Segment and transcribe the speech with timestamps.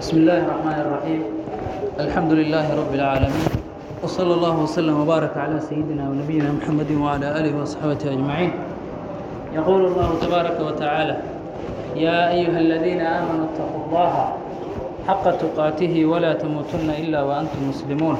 [0.00, 1.22] بسم الله الرحمن الرحيم
[2.00, 3.48] الحمد لله رب العالمين
[4.02, 8.52] وصلى الله وسلم وبارك على سيدنا ونبينا محمد وعلى آله وصحبه أجمعين
[9.54, 11.16] يقول الله تبارك وتعالى
[11.96, 14.12] يا أيها الذين آمنوا اتقوا الله
[15.08, 18.16] حق تقاته ولا تموتن إلا وأنتم مسلمون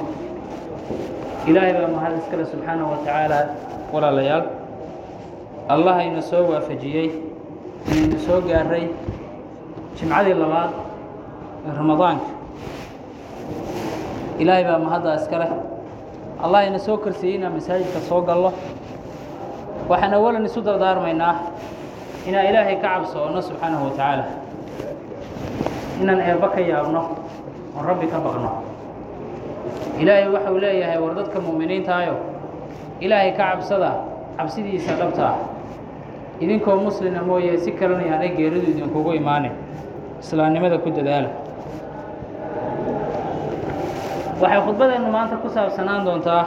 [1.49, 3.41] إلهي بقى مهدس كله سبحانه وتعالى
[3.93, 4.45] ولا ليال
[5.71, 7.11] الله ينسوه وافجيه
[7.93, 8.89] ينسوه قاري
[10.03, 10.71] جمعة اللبات
[11.67, 12.27] ramadaanka.
[14.39, 15.51] Ilaahay baa mahadda iska leh.
[16.45, 18.53] Allah ina soo korsiiyey inaan masaajidka soo gallo.
[19.89, 21.35] Waxaan awalan isu dardaarmaynaa
[22.29, 24.25] inaan ilaahay ka cabsoonno subxaanahu wa tacaala.
[26.01, 27.01] Inaan eebba ka yaabno
[27.77, 28.51] oon rabbi ka baqno.
[30.01, 32.15] Ilaahay waxau leeyahay war dadka mu'miniintaayo
[33.05, 33.91] ilaahay ka cabsada
[34.39, 35.39] cabsidiisa dhabta ah.
[36.41, 39.53] Idinkoo muslina mooye si kalena yaanay geeridu idinkugu imaanin
[40.21, 41.29] islaamnimada ku dadaala
[44.41, 46.45] waxay khudbadeennu maanta ku saabsanaan doontaa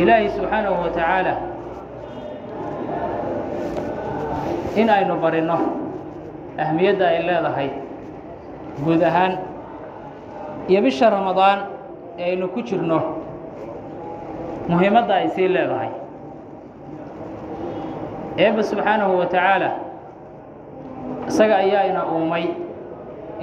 [0.00, 1.34] ilaahay subxaanahu wa tacaala
[4.80, 5.58] in aynu barinno
[6.64, 7.68] ahmiyadda ay leedahay
[8.84, 9.32] guud ahaan
[10.70, 11.58] iyo bisha ramadaan
[12.18, 12.98] ee aynu ku jirno
[14.68, 15.90] muhiimadda ay sii leedahay.
[18.42, 19.70] Eebba subxaanahu wa tacaala
[21.28, 22.46] isaga ayaa ina uumay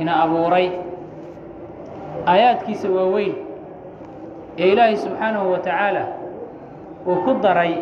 [0.01, 0.67] ina abuuray
[2.27, 3.35] aayaadkiisa waaweyn
[4.57, 6.03] ee ilaahay subxaanahu wa tacaala
[7.07, 7.73] uu ku daray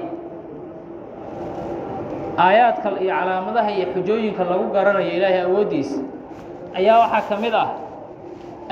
[2.37, 5.99] aayaadka iyo calaamadaha iyo xujooyinka lagu garanayo ilaahay awooddiisa
[6.77, 7.69] ayaa waxaa ka mid ah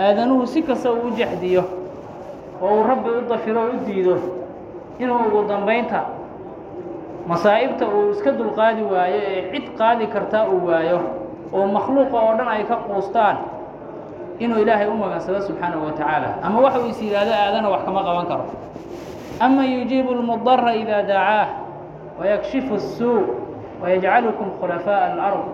[0.04, 1.64] aadanuhu si kasta uu u jexdiyo
[2.64, 4.16] oo uu rabbi u dafiro u diido
[5.02, 6.00] inuu ugu dambaynta
[7.28, 11.00] masaa'ibta uu iska dulqaadi waayo ee cid qaadi kartaa uu waayo
[11.56, 13.38] oo makhluuqa oo dhan ay ka quustaan
[14.44, 16.30] inuu ilaahay u magansado subxaanaه wa tacaala.
[16.46, 18.46] Ama wax uu is yidhaahdo aadana wax kama qaban karo.
[19.40, 21.48] Ama yujiibu اlmudara ida dacaah
[22.20, 23.22] wayakshifu الsuu
[23.82, 25.46] wayajcalukum khulafaaءa alأrض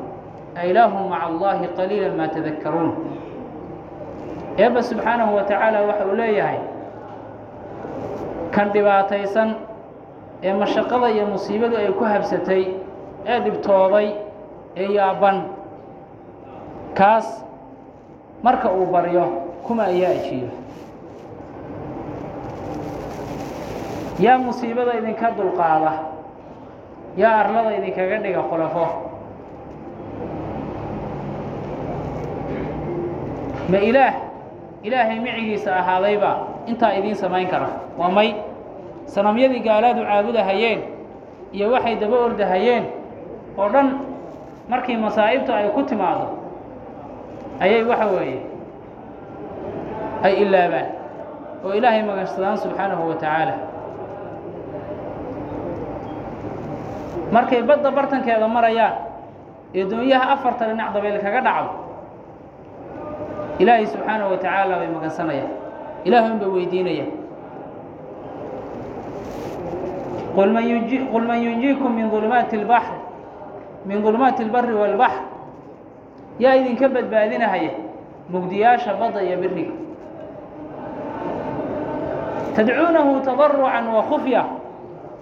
[0.55, 2.91] ailaahu maca allahi qaliila maa tadakaruun
[4.57, 6.59] eebba subxaanahu wa tacaala waxa uu leeyahay
[8.55, 9.49] kan dhibaataysan
[10.47, 12.63] ee mashaqada iyo musiibadu ay ku habsatay
[13.31, 14.07] ee dhibtooday
[14.81, 15.37] ee yaaban
[16.99, 17.27] kaas
[18.43, 19.23] marka uu baryo
[19.65, 20.51] kuma ayaa ajiiba
[24.19, 25.91] yaa musiibada idinka dulqaada.
[27.17, 28.85] Yaa arlada idinkaga dhiga khulafo.
[33.71, 34.13] Ma ilaah
[34.83, 36.31] ilaahay micigiisa ahaadayba
[36.67, 37.69] intaa idiin samayn kara.
[37.97, 38.35] Waa may.
[39.05, 40.79] Sanamyadii gaalaadu caabudahayeen
[41.53, 42.83] iyo waxay daba ordahayeen
[43.57, 43.87] oo dhan
[44.69, 46.25] markii masaa'ibta ay ku timaado
[47.59, 48.39] ayay waxa weeye
[50.23, 50.87] ay ilaabaan
[51.65, 53.55] oo ilaahay magansadaan subxaanahu wa tacaala.
[57.33, 58.95] Markay badda bartankeeda marayaan
[59.73, 61.71] ee doonyaha afarta dhinac dabayl kaga dhacdo
[63.61, 65.51] ilaahay subxaanahu wa tacaala bay magansanayaan.
[66.07, 67.11] Ilaahun bay weydiinayaan.
[70.35, 70.49] Qul
[71.27, 72.99] man yunjiikum min ulumaati اlbaxri
[73.85, 75.23] min ظulumaati اlbari wاlbaxr
[76.43, 77.71] yaa idinka badbaadinahaya
[78.31, 79.75] mugdiyaasha badda iyo biriga.
[82.55, 84.41] Tadcuunahu tadarucan wa khufya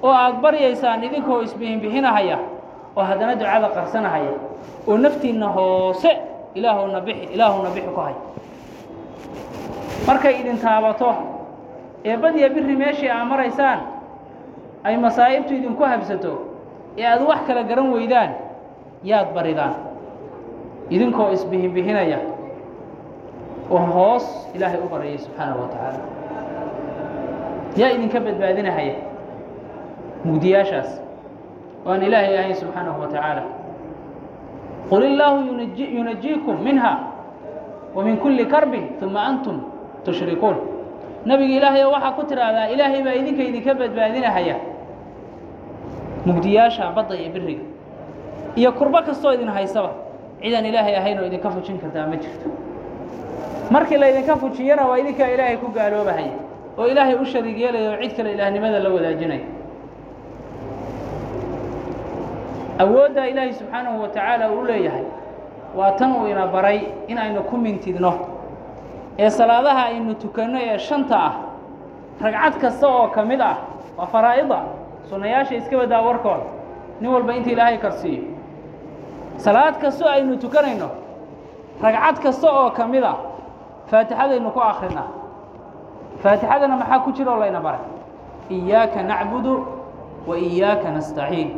[0.04, 2.38] oo aada baryaysaan idinkoo isbihinbixinahaya
[2.98, 4.34] oo haddana ducada qarsanahaya
[4.88, 6.12] oo naftiinna hoose
[6.58, 8.16] ilaahuna bixi ilaahuna bixi ku hay
[10.08, 11.10] markay idin taabato
[12.04, 13.80] ee badiya biri meeshii aa maraysaan
[14.84, 16.34] ay masaa'ibtu idinku habsato
[17.00, 18.32] ee aad wax kala garan weydaan
[19.10, 19.74] yaad baridaan
[20.96, 22.20] idinkoo isbihinbihinaya
[23.72, 24.26] oo hoos
[24.56, 26.00] ilaahay u baryay subxaanahu wa tacaala
[27.80, 28.96] yaa idinka badbaadinahaya
[30.26, 30.90] mugdiyaashaas
[31.86, 33.44] oo aan ilaahay ahayn subxaanahu wa tacaala
[34.90, 36.92] qul illaahu yunaji yunajiikum minha
[37.96, 39.58] wa min kulli karbin uma antum
[40.06, 40.58] tushrikuun
[41.26, 44.56] nebiga ilaahay oo waxaa ku tidhaahdaa ilaahay baa idinka idinka badbaadinahaya
[46.26, 47.64] mugdiyaasha badda iyo biriga
[48.60, 49.92] iyo kurbo kastoo idin haysaba
[50.44, 52.50] cidaan ilaahay ahayn oo idinka fujin kartaa ma jirto.
[53.74, 56.34] Markii laydinka fujiyana waa idinkaa ilaahay ku gaaloobahaya
[56.78, 59.46] oo ilaahay u shariig yeelaya oo cid kale ilaahnimada la wadaajinaya
[62.84, 65.04] awooddaa ilaahay subxaanahu wa tacaala uu leeyahay
[65.78, 68.12] waa tan uu ina baray in aynu ku mintidno
[69.20, 71.34] ee salaadaha aynu tukanno ee shanta ah
[72.24, 73.58] ragcad kasta oo ka mid ah
[73.98, 74.60] waa faraa'ida
[75.10, 76.46] sunnayaasha iska badaa warkooda
[77.02, 78.24] nin walba inta ilaahay karsiiyo
[79.38, 80.90] salaad kastoo aynu tukanayno
[81.82, 83.14] ragcad kasta oo ka mid a
[83.92, 85.08] faatixadaynu ku akrinaa
[86.24, 87.82] faatixadana maxaa ku jira oo layna baray
[88.50, 89.54] iyaaka nacbudu
[90.28, 91.50] wa iyaaka nastaciin.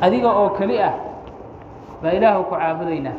[0.00, 0.94] Adiga oo keli ah
[2.02, 3.16] baa ilaahu ku caabudaynaa.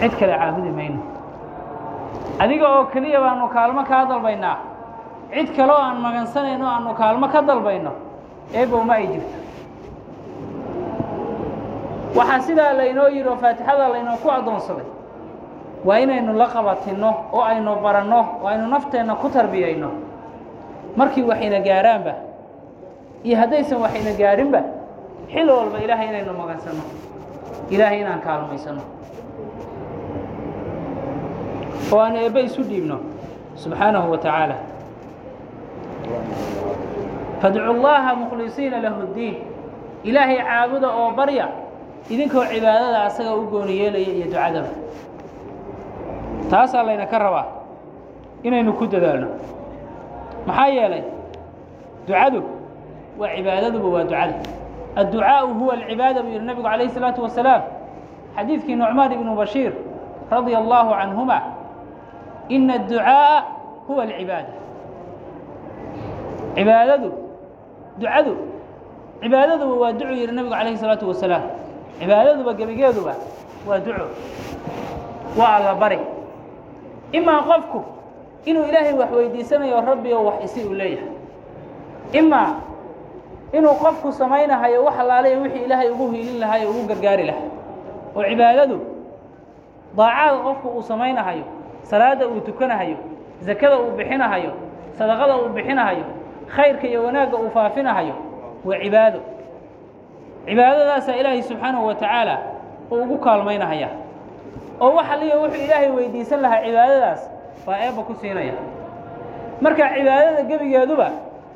[0.00, 1.00] Cid kale caabudi mayno.
[2.38, 4.56] Adiga oo keliya baanu kaalmo kaa dalbaynaa.
[5.34, 7.92] Cid kaleo aan magansanayno aanu kaalmo ka dalbayno.
[8.54, 9.36] Eebow ma ay jirto
[12.18, 14.86] waxaa sidaa laynoo yidhi oo faatixada laynoo ku addoonsaday.
[15.86, 19.90] Waa inaynu la qabatinno oo aynu baranno oo aynu nafteenna ku tarbiyayno.
[20.96, 22.12] Markii waxayna gaaraanba
[23.26, 24.60] iyo haddaysan waxayna gaarinba
[25.32, 26.82] xil walba ilaahay inaynu magansanno.
[27.74, 28.82] Ilaahay inaan kaalmaysanno.
[31.92, 32.96] Oo aan eebbe isu dhiibno
[33.62, 34.56] subxaanahu wa tacaala.
[37.40, 39.36] Fadcu llaaha mukhlisiina lahu ddiin.
[40.04, 41.46] Ilaahay caabuda oo barya
[42.10, 44.70] idinkoo cibaadada asaga u gooni yeelaya iyo ducadaba
[46.50, 47.46] taasaa ka rabaa
[48.42, 49.28] inaynu ku dadaalno.
[50.46, 51.04] Maxaa yeelay
[52.06, 52.40] ducadu
[53.18, 54.34] waa cibaadaduba waa ducada.
[54.96, 57.62] Adducaau huwa alcibaada buu yihi nabigu calayh isalaatu wasalaam.
[58.36, 59.72] Xadiidkii nucmaan ibnu bashiir
[60.30, 61.38] radia allaahu canhuma
[62.48, 63.42] ina adducaa'a
[63.86, 64.52] huwa alcibaada.
[66.56, 67.10] Cibaadadu
[68.00, 68.32] ducadu
[69.22, 71.42] cibaadaduba waa ducu yihi nabigu calayhi isalaatu wasalaam
[72.00, 73.14] cibaadaduba gebigeeduba
[73.68, 74.06] waa duco
[75.38, 75.98] waa alla bari
[77.12, 77.80] imaa qofku
[78.44, 81.08] inuu ilaahay wax weydiisanayo rabbi oo wax isi uu leeyahay.
[82.12, 82.54] Imaa
[83.52, 87.48] inuu qofku samaynahayo wax allaalayo wixii ilaahay ugu hiilin lahaa o ugu gargaari lahaa
[88.16, 88.78] oo cibaadadu
[89.96, 91.44] daacaada qofku uu samaynahayo
[91.82, 92.96] salaadda uu tukanahayo
[93.46, 94.52] sakada uu bixinahayo
[94.98, 96.04] sadaqada uu bixinahayo
[96.56, 98.14] khayrka iyo wanaagga uu faafinahayo
[98.64, 99.20] waa cibaado
[100.48, 102.34] cibaadadaasaa ilaahay subxaanahu wa tacaala
[102.90, 103.88] uu ugu kaalmaynahaya.
[104.80, 107.20] Oo wax aliyo wuxuu ilaahay weydiisan lahaa cibaadadaas
[107.66, 108.54] baa eebba ku siinaya.
[109.60, 111.08] Marka cibaadada gebigeeduba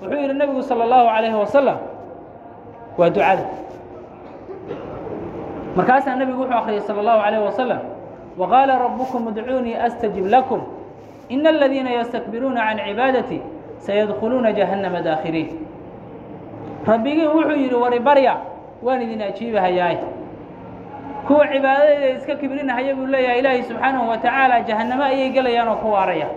[0.02, 1.78] wuxuu yidhi nebigu salى اllahu عalayhi wasalam
[2.98, 3.44] waa ducada.
[5.76, 7.80] Markaasaa nebigu wuxuu akhriyay salى اllahu عalayh wasalam
[8.40, 10.60] waqaala rabukum idcuunii astajib lakum.
[11.28, 13.38] Ina aladiina yastakbiruuna can cibaadati
[13.78, 15.50] sayadkhuluuna jahannama daakhiriin.
[16.86, 18.34] Rabbigiin wuxuu yidhi waribarya
[18.85, 19.97] waan idin ajiibahayaay
[21.27, 25.87] kuwa cibaadadayda iska kibrinahaya buu leeyahay ilaahay subxaanahu wa tacaala jahannamo ayay gelayaan oo ku
[25.95, 26.27] waaraya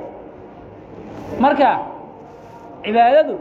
[1.44, 1.70] marka
[2.84, 3.36] cibaadadu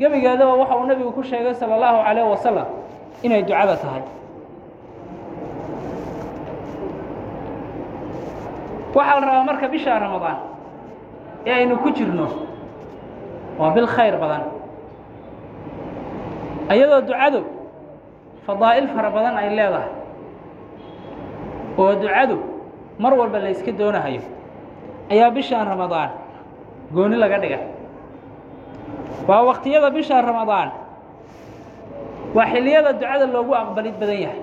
[0.00, 2.66] gebigeedaba waxa uu nebigu ku sheegay salى اllahu عalayه wasalam
[3.22, 4.02] inay ducada tahay
[8.94, 10.36] waxaa la rabaa marka bisha ramadaan
[11.46, 12.26] ee aynu ku jirno
[13.58, 14.42] waa bil khayr badan
[16.74, 17.40] iyadoo ducadu
[18.49, 19.91] fadaa'il fara badan ay leedahay.
[21.77, 22.37] Oo ducadu
[22.99, 24.21] mar walba la yska doonahayo.
[25.13, 26.09] Ayaa bishaan ramadaan
[26.93, 27.59] gooni laga dhiga
[29.29, 30.69] waa waqtiyada bisha ramadaan
[32.35, 34.41] waa xilliyada ducada loogu aqbalid badan yahay.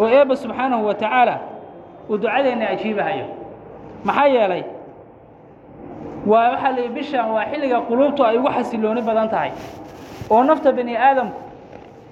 [0.00, 1.36] Oo eebba subxaanahu wa tacaala
[2.10, 3.26] uu ducadeenna ajiibahayo.
[4.04, 4.64] Maxaa yeelay
[6.26, 9.52] waa waxaa la bishaan waa xilliga quluubtu ay ugu xasilooni badan tahay.
[10.30, 11.38] Oo nafta bani aadamku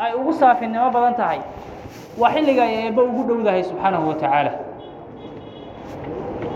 [0.04, 1.40] ay ugu saafinimo badan tahay.
[2.20, 4.52] Waa xilliga ay eebbe ugu dhowdahay subxaanahu wa tacaala.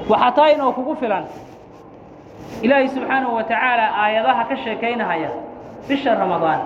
[0.09, 1.25] Waxaa taa inoo kugu filan.
[2.63, 5.31] Ilaahay subxaanahu wa tacaala aayadaha ka sheekaynahaya
[5.89, 6.61] bisha ramadaan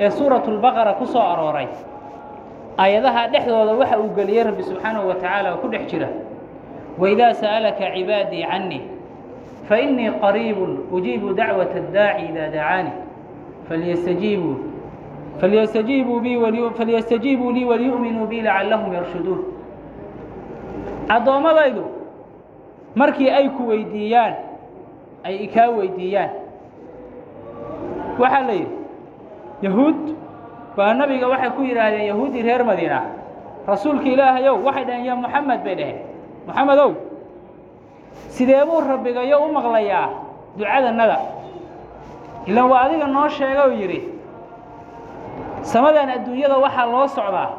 [0.00, 1.68] ee suuratu lbaqara ku soo arooray.
[2.78, 6.08] Aayadaha dhexdooda waxa uu geliyey rabbi subxaanahu wa tacaala oo ku dhex jira.
[6.98, 8.82] Waidaa sa'alaka cibaadii cannii
[9.68, 12.92] fainii qariibun ujiibu dacwata addaaci idaa dacaani
[13.68, 14.54] falyastajiibuu
[15.40, 16.20] falyastajiibuu
[17.52, 19.40] lii waliyu'minuu bii lacallahum yarshuduun
[21.08, 21.84] addoommadaydu
[22.94, 24.34] markii ay ku weydiiyaan
[25.24, 26.30] ay ikaa weydiiyaan
[28.18, 28.74] waxaa la yidhi
[29.62, 29.96] yahuud
[30.76, 33.00] baa nabiga waxay ku yidhaahdeen yahuuddii reer madiina
[33.66, 35.98] rasuulka ilaahayow waxay dhaheen ya moxamed bay dhaheen
[36.46, 36.90] moxamedow
[38.34, 40.08] sidee buu rabbigayo u maqlayaa
[40.58, 41.18] ducadannada
[42.46, 44.00] ilaan waa adiga noo sheega oo yidhi
[45.62, 47.50] samadan adduunyada waxaa loo socdaa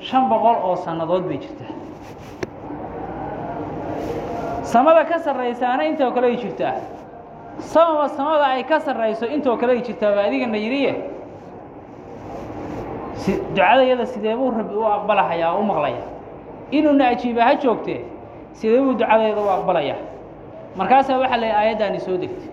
[0.00, 1.72] shan boqol oo sannadood bay jirtaa.
[4.62, 6.74] Samada ka sarraysaana intoo kale ay jirtaa.
[7.58, 10.92] Samaba samada ay ka sarrayso intoo kale ay jirtaa baa adigana yidhiye
[13.14, 16.02] si ducadayada sidee rabbi u aqbalahayaa oo u maqlaya
[16.70, 18.00] inuuna ajiiba ha joogtee
[18.52, 20.00] sidee buu ducadayada u aqbalayaa?
[20.76, 22.48] Markaasaa waxaa la aayaddaani soo degtay.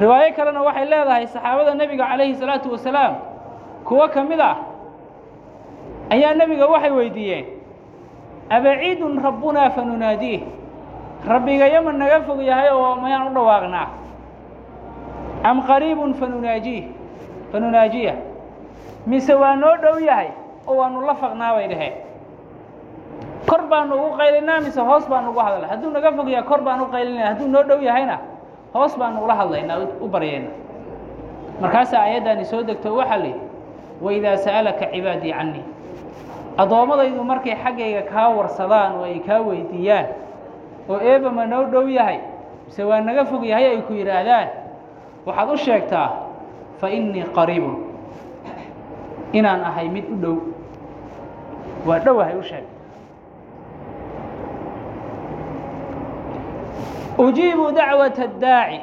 [0.00, 3.14] Riwaayo kalena waxay leedahay saxaabada nebiga calayhi salaatu wasalaam
[3.84, 4.56] kuwo ka mid ah
[6.10, 7.44] ayaa nebiga waxay weydiiyeen
[8.50, 10.42] abaciidun rabbunaa fanunaadiih
[11.28, 13.88] rabbigayo ma naga fog yahay oo mayaan u dhawaaqnaa.
[15.44, 16.84] Am qariibun fanunaajiih
[17.52, 18.14] fanunaajiya
[19.06, 20.28] mise waa noo dhow yahay
[20.68, 21.92] oo waanu la faqnaa bay dhaheen.
[23.48, 26.80] Kor baanu ugu qaylinaa mise hoos baanu ugu hadalna hadduu naga fog yahay kor baan
[26.80, 28.18] u qaylinaya hadduu noo dhow yahayna
[28.74, 30.48] hoos baanu ula hadlaynaa u baryayna
[31.60, 33.40] markaasaa ayaddani soo degto waxaa yidhi
[34.02, 35.64] waidaa sa'alaka cibaadii cannii
[36.58, 40.06] addoommadaydu markay xaggayga kaa warsadaan oo ay kaa weydiiyaan
[40.90, 42.18] oo eeba ma noo dhow yahay
[42.66, 44.48] mise waa naga fog yahay ay ku yidhaahdaan
[45.26, 46.08] waxaad u sheegtaa
[46.80, 47.76] fa innii qariibun
[49.32, 50.36] inaan ahay mid u dhow
[51.86, 52.64] waa dhowahay u sheeg
[57.18, 58.80] ujiibu dacwata addaaci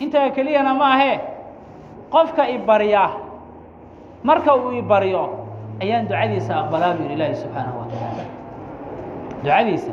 [0.00, 1.18] intaa keliyana ma ahee
[2.12, 3.10] qofka i barya
[4.28, 5.22] marka uu i baryo
[5.82, 8.24] ayaan ducadiisa aqbalaa bu yidhi ilaahi subxaanahu wa tacaala.
[9.44, 9.92] Ducadiisa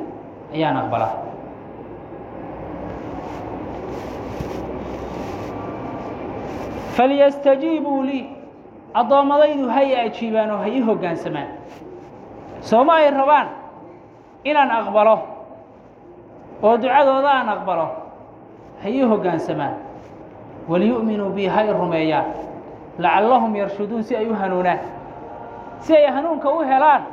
[0.55, 1.13] ayaan aqbalaa.
[6.95, 8.25] Falyastajiibuu lii
[8.93, 11.47] addoommadaydu hay ajiibaan oo ha ii hoggaansamaan
[12.69, 13.47] sooma ay rabaan
[14.49, 15.15] inaan aqbalo
[16.63, 17.87] oo ducadooda aan aqbalo?
[18.83, 19.75] Ha ii hoggaansamaan
[20.69, 22.25] waliyu'minuu bii ha i rumeeyaan
[22.99, 24.79] lacallahum yarshuduun si ay u hanuunaan.
[25.79, 27.03] Si ay hanuunka u helaan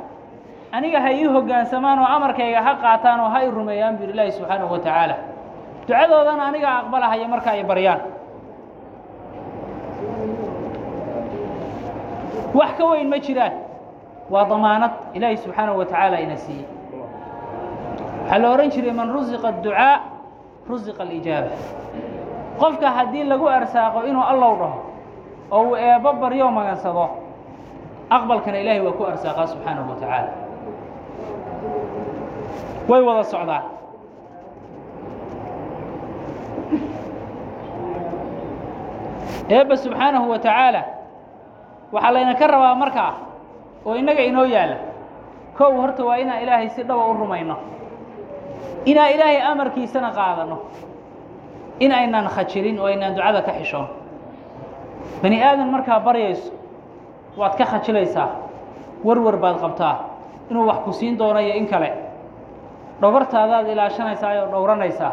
[0.71, 4.31] aniga ha ii hoggaansamaan oo amarkayga ha qaataan oo ha i rumeeyaan bu yidhi ilaahi
[4.31, 5.15] subxaanahu wa tacaala.
[5.87, 7.99] Ducadoodana aniga aqbalahaya marka ay baryaan.
[12.53, 13.53] Wax ka weyn ma jiraan.
[14.29, 16.65] Waa damaanad ilaahi subxaanahu wa tacaala ina siiyey.
[18.25, 19.99] Waxaa la odhan jiray man rusiqa adducaa
[20.69, 21.49] rusiqa alijaaba.
[22.59, 24.79] Qofka haddii lagu arsaaqo inuu allow dhaho
[25.51, 27.05] oo uu eebbo baryo magansado
[28.15, 30.31] aqbalkana ilaahay waa ku arsaaqaa subxaanahu wa tacaala.
[32.89, 33.63] Way wada socdaan
[39.49, 40.81] eebba subxaanahu wa tacaala
[41.93, 43.13] waxaa laynaka rabaa markaa
[43.85, 44.77] oo innaga inoo yaalla
[45.57, 47.55] kow horta waa inaan ilaahay si dhaba u rumayno
[48.85, 50.57] inaan ilaahay amarkiisana qaadanno
[51.79, 53.87] in aynaan khajilin oo aynaan ducada ka xishoon
[55.21, 56.51] bani aadan markaa baryayso
[57.37, 58.29] waad ka khajilaysaa
[59.03, 59.95] warwar baad qabtaa.
[60.49, 61.89] Inuu wax ku siin doono iyo in kale.
[63.01, 65.11] Dhogortaadaad ilaashanaysaa oo dhowranaysaa.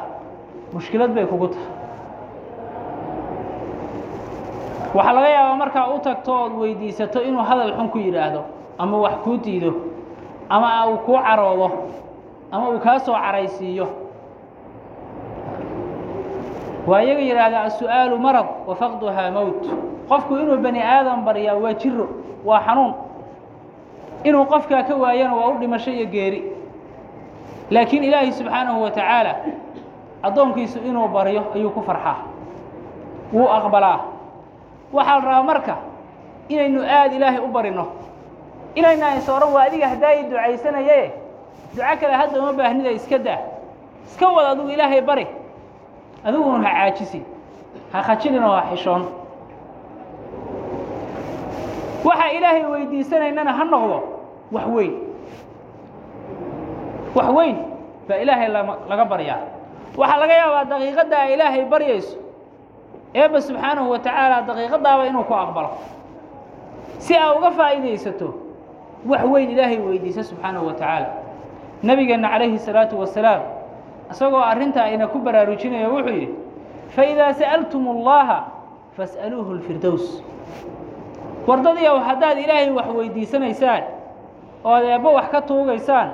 [0.73, 1.69] Mushkilad bay kugu tahay.
[4.95, 8.43] Waxaa laga yaabaa markaa u tagto ood weydiisato inuu hadal xun ku yidhaahdo
[8.79, 9.73] ama wax kuu diido
[10.49, 11.69] ama uu kuu caroodo
[12.53, 13.87] ama uu kaa soo caraysiiyo.
[16.87, 19.63] Waa iyaga yidhaahdaa as-su'aalu marad wa faqduhaa mowt
[20.09, 22.07] qofku inuu bani aadam baryaa waa jiro
[22.45, 22.95] waa xanuun.
[24.25, 26.43] Inuu qofkaa ka waayana waa u dhimasho iyo geeri.
[27.71, 29.35] Laakiin ilaahay subxaanahu wa tacaala
[30.23, 32.17] addoonkiisu inuu baryo ayuu ku farxaa.
[33.33, 34.01] Wuu aqbalaa.
[34.93, 35.77] Waxaa la rabaa marka
[36.49, 37.87] inaynu aada ilaahay u barino
[38.75, 41.13] inayna is odhan waa adiga haddaayay ducaysanaye
[41.75, 43.39] duco kale hadda uma baahnida iska daa.
[44.07, 45.27] Iska wad adigu ilaahay bari.
[46.25, 47.23] Adiguna ha caajisin
[47.93, 49.03] ha khajilin oo ha xishoon
[52.05, 53.99] waxa ilaahay weydiisanaynana ha noqdo
[54.53, 54.93] wax weyn.
[57.15, 57.57] Wax weyn
[58.09, 58.49] baa ilaahay
[58.91, 59.41] laga baryaa.
[59.97, 62.17] Waxaa laga yaabaa daqiiqadda ay ilaahay baryayso.
[63.15, 65.71] Eebba subxaanahu wa tacaala daqiiqadaaba inuu ku aqbalo.
[66.99, 68.29] Si aa uga faa'iidaysato
[69.07, 71.09] wax weyn ilaahay weydiisa subxaanahu wa tacaala
[71.83, 73.43] nebigeenna calayhi salaatu wasalaam
[74.11, 76.35] isagoo arrintaa ayna ku baraarujinayo wuxuu yidhi
[76.97, 78.39] faidaa sa'altum اllaha
[78.97, 80.05] fas'aluuhu اlfirdows
[81.47, 83.83] wardadiiow haddaad ilaahay wax weydiisanaysaan.
[84.65, 86.11] Ood eebbo wax ka tuugaysaan.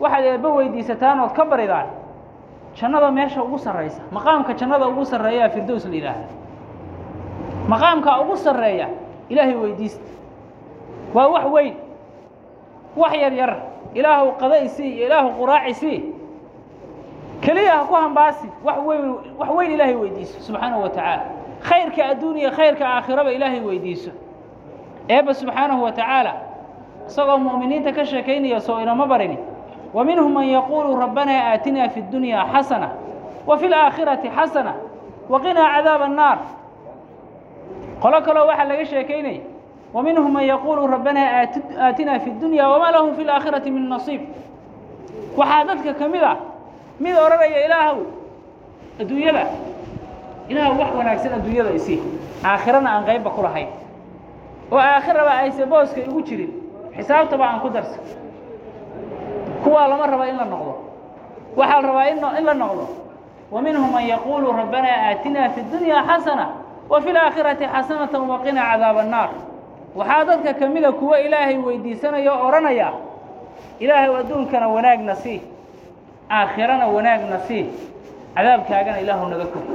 [0.00, 1.86] Waxaad eebbo weydiisataan ood ka baridaan.
[2.80, 4.02] Jannada meesha ugu sarraysa.
[4.12, 6.28] Maqaamka jannada ugu sarreeyaa firdows la yidhaahda
[7.68, 8.88] maqaamka ugu sarreeya
[9.28, 10.04] ilaahay weydiista.
[11.14, 11.74] Waa wax weyn.
[12.96, 13.56] Wax yar yar.
[13.94, 16.12] Ilaahu qada isii iyo ilaahu quraac isii
[17.40, 18.48] keliya ha ku hambaasi.
[18.64, 21.22] Wax weyn wax weyn ilaahay weydiiso subxaanahu wa tacaala.
[21.62, 24.10] Khayrka adduuniya khayrka aakhiraba ilaahay weydiiso
[25.08, 26.32] eebba subxaanahu wa tacaala
[27.08, 29.38] isagoo mu'miniinta ka sheekaynaya soo inama barini
[29.94, 32.88] wa minhum man yaquulu rabbanaa aatinaa fi اdunyaa xasana
[33.46, 34.72] wa fi اlaakhirati xasana
[35.28, 36.38] wa qinaa cadaaba annaar
[38.02, 39.40] qolo kaloo waxaa laga sheekaynaya
[39.94, 41.46] wa minhum man yaquulu rabbanaa
[41.86, 44.20] aatinaa fi اdunyaa wamaa lahu fi اlaakhirati min nasiib.
[45.36, 46.36] Waxaa dadka ka mid ah
[47.00, 47.98] mid odhanaya ilaahow
[49.00, 49.42] adduunyada
[50.48, 51.98] ilaahw wax wanaagsan adduunyada isii
[52.44, 53.68] aakhirana aan qaybba ku lahayn
[54.71, 56.51] oo aakhiraba ayse booska igu jirin
[56.97, 58.03] xisaabtaba aan ku darsan
[59.63, 60.73] kuwaa lama raba in la noqdo
[61.59, 62.07] waxaa la rabaa
[62.39, 62.85] in la noqdo
[63.51, 66.45] wa minhum man yaquulu rabbanaa aatinaa fi اdunya xasana
[66.89, 69.29] wa fi اlaakhirati xasanata waqinaa cadaaba الnaar
[69.95, 72.89] waxaa dadka ka mida kuwo ilaahay weydiisanaya o odhanaya
[73.83, 75.39] ilaahay adduunkana wanaagna sii
[76.37, 77.65] aakhirana wanaagna sii
[78.35, 79.67] cadaabkaagana ilaahu naga kori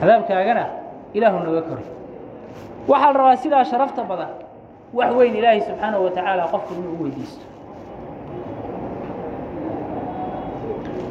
[0.00, 0.64] cadaabkaagana
[1.16, 1.84] ilaahu naga kori
[2.87, 4.29] waxaa la rabaa sidaa sharafta badan
[4.93, 7.45] wax weyn ilaahay subxaanaه wa tacaala qofku inuu u weydiisto.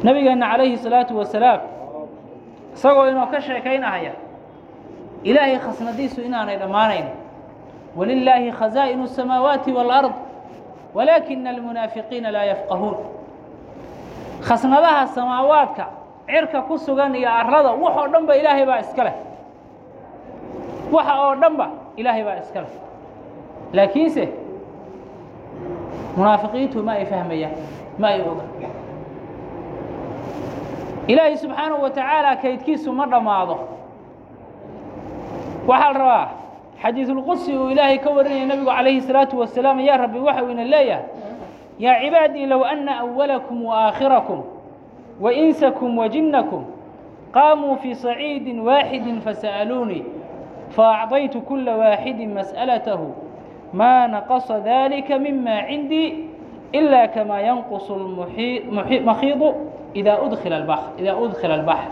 [0.03, 1.59] Nabigeenna calayhi الsalaaةu wasalaam
[2.75, 4.13] isagoo inoo ka sheekaynahaya
[5.23, 7.07] ilaahay khasnadiisu inaanay dhammaanayn.
[7.97, 10.13] Walilaahi khazaa'in الsamaawaati wاlأrض
[10.95, 12.97] walaakina almunaafiqiina laa yafqahuun.
[14.47, 15.85] Khasnadaha samaawaadka
[16.27, 19.13] cirka ku sugan iyo arrada waxoo dhan ba ilaahay baa iska leh
[20.91, 22.73] waxa oo dhan ba ilaahay baa iska leh.
[23.73, 24.23] Laakiinse
[26.17, 27.55] munaafiqiintu ma ay fahmayaan
[27.99, 28.43] ma ay oga
[31.07, 33.55] ilaahay subxaanahu wa tacaala kaydkiisu ma dhammaado
[35.67, 36.29] waxaa la rabaa
[36.81, 41.03] xadiisulqudsi uu ilaahay ka warinaya nebigu calayhi salaatu wasalaam yaa rabbi waxa uu ina leeyahay
[41.79, 44.39] yaa cibaadii low anna awalakum waaaakhirakum
[45.21, 46.63] wainsakum wajinnakum
[47.31, 50.03] qaamuu fii saciidin waaxidin fasa'aluunii
[50.75, 53.07] faacطaytu kula waaxidin mas'alatahu
[53.73, 56.09] maa naqasa dalika mima cindii
[56.71, 57.95] ila kamaa yanqusu
[59.05, 59.47] makhiidu
[59.93, 60.55] idaa udkila
[61.55, 61.91] albaxr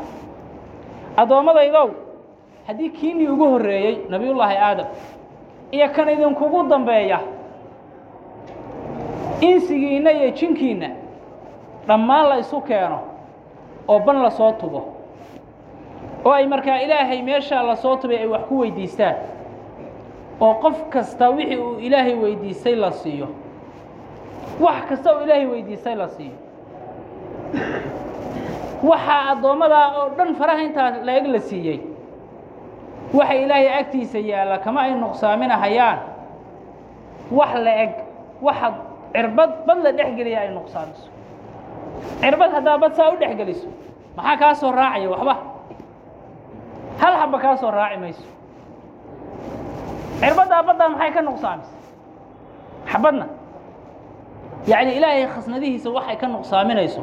[1.17, 1.89] addoommadaydow
[2.67, 4.85] haddii kiinii ugu horreeyey nebiyullaahi aadam
[5.71, 7.19] iyo kan idinkugu dambeeya
[9.41, 10.89] insigiinna iyo jinkiinna
[11.87, 12.99] dhammaan la isu keeno
[13.87, 14.81] oo ban la soo tubo
[16.25, 19.15] oo ay markaa ilaahay meeshaa la soo tubay ay wax ku weydiistaan.
[20.41, 23.27] oo qof kasta wixii uu ilaahay weydiistay la siiyo.
[24.59, 26.35] wax kasta uu ilaahay weydiistay la siiyo.
[28.83, 31.79] waxaa addoommadaa oo dhan faraha intaa la-eg la siiyey.
[33.13, 35.99] waxa ilaahay agtiisa yaalla kama ay nuqsaaminahayaan
[37.31, 37.91] wax la-eg
[38.41, 38.67] waxa
[39.13, 41.07] cirbad bad la dhex geliya ay nuqsaamiso.
[42.21, 43.67] cirbad haddaa bad saa u dhex geliso.
[44.17, 45.35] maxaa kaa soo raacaya waxba
[47.01, 48.25] hal xaba kaa soo raaci mayso?
[50.19, 51.75] Cirbaddaa baddaa maxay ka nuqsaamisa
[52.91, 53.25] xabadna.
[54.71, 57.01] Yacni ilaahay khasnadihiisa waxay ka nuqsaaminayso.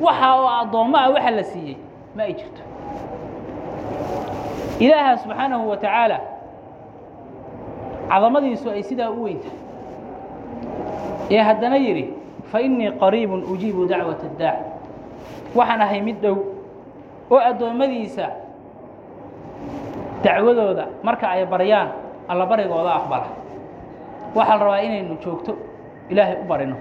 [0.00, 1.76] Waxa oo addoommo ah waxa la siiyey
[2.16, 2.62] ma ay jirto.
[4.84, 6.18] Ilaaha subxaanahu wa tacaala
[8.08, 9.58] cadamadiisu ay sidaa u weyntahay
[11.30, 12.04] ee haddana yidhi
[12.52, 14.58] fa innii qariibun ujiibu dacwata addaac.
[15.56, 16.36] Waxaan ahay mid dhow
[17.30, 18.26] oo addoommadiisa
[20.24, 21.88] dacwadooda marka ay baryaan
[22.28, 23.26] alla barigooda aqbala.
[24.34, 25.52] Waxaa la rabaa inaynu joogto
[26.10, 26.76] ilaahay u barino.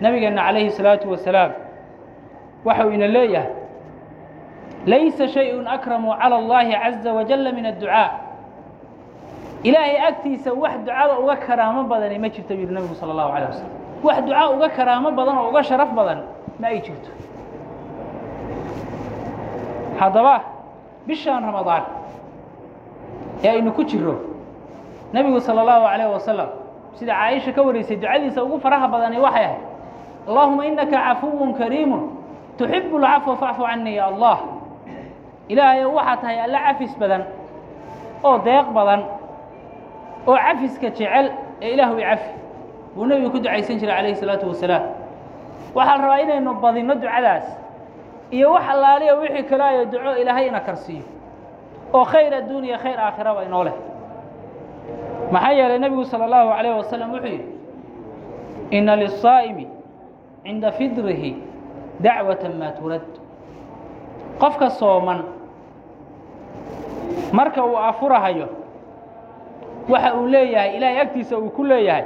[0.00, 1.52] Nebigeenna calayhi الsalaatu wasalaam
[2.64, 3.50] waxau ina leeyahay
[4.86, 8.10] laysa shay-un akramu calى اllahi caza wajala min adducaa.
[9.64, 13.72] Ilaahay agtiisa wax ducada uga karaamo badani ma jirto yidhi nebigu salى اllahu alيه wasalam
[14.06, 16.18] wax ducaa uga karaamo badan oo uga sharaf badan
[16.60, 17.10] ma ay jirto.
[19.98, 20.34] Haddaba
[21.08, 21.82] bishaan ramadaan
[23.43, 24.15] ee aynu ku jiro
[25.13, 26.49] nebigu salى اllahu عalayه wasalam
[26.95, 29.61] sida caaisha ka waraysay ducadiisa ugu faraha badani waxay ahayd
[30.27, 31.99] allahuma inaka cafuw kariimu
[32.57, 34.37] tuxibu اlcafwa facfu canii ya allah
[35.47, 37.23] ilaahayow waxaa tahay alla cafis badan
[38.23, 39.01] oo deeq badan
[40.27, 42.31] oo cafiska jecel ee ilaahu cafi
[42.95, 44.83] buu nebigu ku ducaysan jiray calayhi salaatu wasalaam
[45.75, 47.45] waxaa la rabaa inaynu badinno ducadaas
[48.31, 51.03] iyo wax allaaliya wixii kale ayo duco ilaahay ina karsiiyo
[51.93, 53.73] oo khayr adduuniya khayr aakhiraba inoo leh
[55.33, 57.47] maxaa yeelay nebigu salى اllahu عalayه wasalam wuxuu yidhi
[58.77, 59.65] ina liلsaa'imi
[60.43, 61.31] cinda fidrihi
[62.03, 63.05] dacwata maa turad
[64.41, 65.19] qofka sooman
[67.33, 68.47] marka uu afurahayo
[69.89, 72.05] waxa uu leeyahay ilaahay agtiisa uu ku leeyahay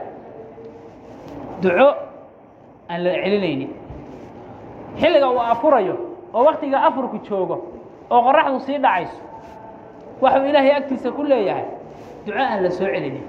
[1.61, 1.87] duco
[2.89, 3.69] aan la celinaynin
[4.99, 5.95] xilliga uu afurayo
[6.33, 7.57] oo waktiga afurku joogo
[8.11, 9.17] oo qoraxdu sii dhacayso
[10.20, 11.64] waxuu ilaahay agtiisa ku leeyahay
[12.26, 13.24] duco aan la soo celinin.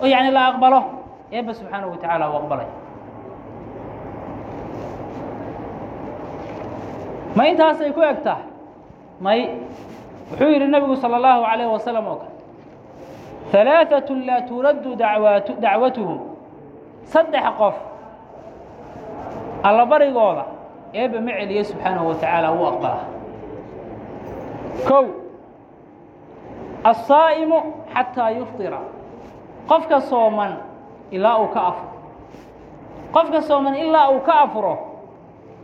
[0.00, 0.80] Oo yaعni la aqbalo?
[1.32, 2.68] Eeba subxaanaه wataعaala u aqbalay.
[7.36, 8.44] Ma intaasay ku eg tahay?
[9.20, 9.40] May
[10.30, 12.36] wuxuu yidhi nebigu salى الlahu عalيه wasalam oo kale
[13.52, 16.18] ثalaaثaة laa turaddu dawaat dacwatuhum.
[17.08, 17.76] Saddex qof
[19.64, 20.44] allabarigooda
[20.92, 22.72] eeba ma celiya subxaanaه wa taعaala wuu
[24.88, 25.27] kow
[26.86, 27.58] الsaa'imu
[27.94, 28.78] xataa yuftira
[29.68, 30.52] qofka sooman
[31.10, 31.84] ilaa uu ka afo
[33.14, 34.74] qofka sooman ilaa uu ka afuro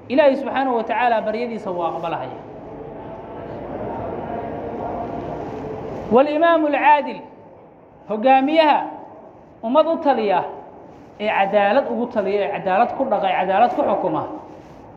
[0.09, 2.39] ilaahay subxaanahu wa tacaala baryadiisa wuu aqbalahaya
[6.13, 7.21] walimaamu alcaadil
[8.09, 8.79] hogaamiyaha
[9.63, 10.45] ummad u taliya
[11.21, 14.23] ee cadaalad ugu taliya ee cadaalad ku dhaqa ee cadaalad ku xukuma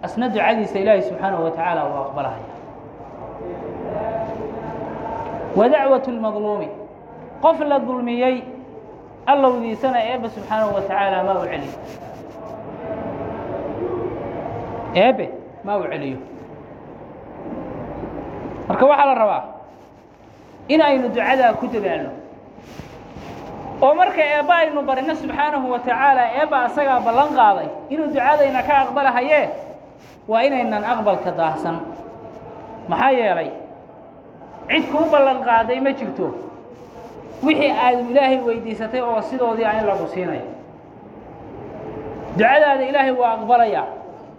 [0.06, 2.57] asna ducadiisa ilaahay subxaanahu wa tacaala uu aqbalahaya
[5.58, 6.68] wa dacwatu lmadluumi
[7.44, 8.36] qof la dulmiyey
[9.32, 11.74] allowdiisana eebbe subxaanahu wa tacaala ma u celiyo
[14.96, 15.26] eebbe
[15.66, 16.18] ma u celiyo
[18.68, 19.44] marka waxaa la rabaa
[20.74, 22.12] in aynu ducadaa ku dadaalno
[23.86, 28.74] oo marka eebba aynu barino subxaanahu wa tacaala eebba asagaa ballan qaaday inuu ducadayna ka
[28.84, 29.46] aqbalahayee
[30.32, 31.78] waa inaynan aqbalka daahsan
[32.90, 33.50] maxaa yeelay
[34.70, 35.44] cid kuu ballan
[35.84, 36.36] ma jirto.
[37.44, 40.42] Wixii aad ilaahay weydiisatay oo sidoodii a in lagu siinayo
[42.38, 43.84] ducadaada ilaahay waa aqbalaya.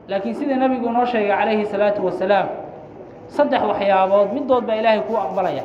[0.08, 2.48] Laakiin sida nebigu noo sheegay calayhi salaatu wasalaam
[3.28, 5.62] saddex waxyaabood midood baa ilaahay kuu aqbalaya.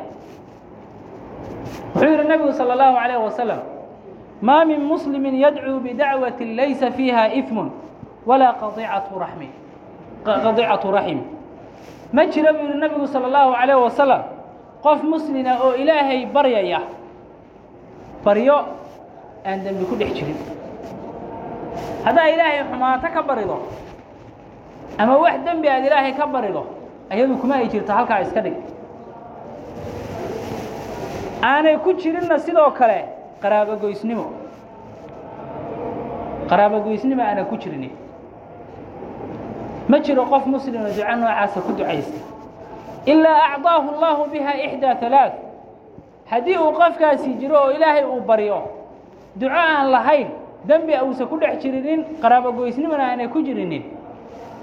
[1.96, 3.60] Wuxuu yihi nebigu salى اllahu عalayه wasalam
[4.42, 7.72] maa min muslimi yadcuu bidacwati laysa fiiha iثmu
[8.26, 9.50] walaa qadicatu raxmi
[10.26, 11.20] qadiicatu raxim
[12.14, 14.22] ma jira buu yihi nebigu salى اllahu عalayه wasalam
[14.84, 16.80] qof muslina oo ilaahay baryaya
[18.26, 18.58] baryo
[19.46, 20.38] aan dembi ku dhex jirin.
[22.06, 23.58] Haddaa ilaahay xumaato ka barido
[24.98, 26.62] ama wax dembi aad ilaahay ka barido
[27.10, 28.56] ayadu kuma ay jirto halkaa iska dhig.
[31.44, 33.00] Aanay ku jirinna sidoo kale
[33.42, 34.26] qaraabogoysnimo
[36.50, 37.90] qaraabogoysnimo aanay ku jirin
[39.90, 42.20] ma jiro qof muslima duco noocaasa ku ducaysta
[43.06, 45.34] ilaa acdaahu allahu biha ixdaa halaaث
[46.32, 48.62] haddii uu qofkaasi jiro oo ilaahay uu baryo
[49.36, 50.28] duco aan lahayn
[50.68, 53.84] dembi uusan ku dhex jirinin qaraabogoysnimona aanay ku jirinin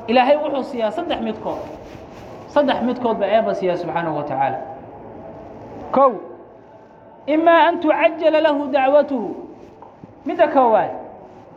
[0.09, 1.61] ilaahay wuxuu siiyaa saddex midkood.
[2.49, 4.59] Saddex midkood baa eebba siiyaa subxaanahu wa tacaala.
[5.93, 6.13] Kow
[7.27, 9.31] imaa an tucajala lahu dacwatuhu.
[10.27, 10.91] Midda koowaad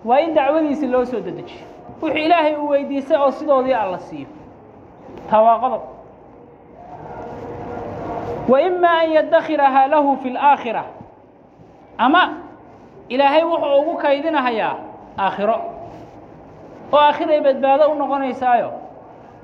[0.06, 1.66] waa in dacwadiisi loo soo dedejiyo.
[2.02, 4.28] Wuxuu ilaahay uu weydiistay oo sidoodii alla siiyo
[5.30, 5.82] taa waa qodob
[8.50, 10.84] waimaa an yadakhirahaa lahu fi laakhira
[11.98, 12.24] ama
[13.10, 14.76] ilaahay wuxuu ugu kaydinahayaa
[15.20, 15.58] aakhiro.
[16.94, 18.70] Oo aakhiray badbaado u noqonaysaayo.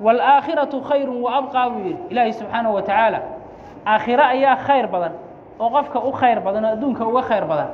[0.00, 3.20] Waalaakhiratu khayru wa abqaa buu yidhi ilaahay subxaanahu wa tacaala.
[3.86, 5.12] Aakhiro ayaa khayr badan
[5.60, 7.68] oo qofka u khayr badan oo adduunka uga khayr badan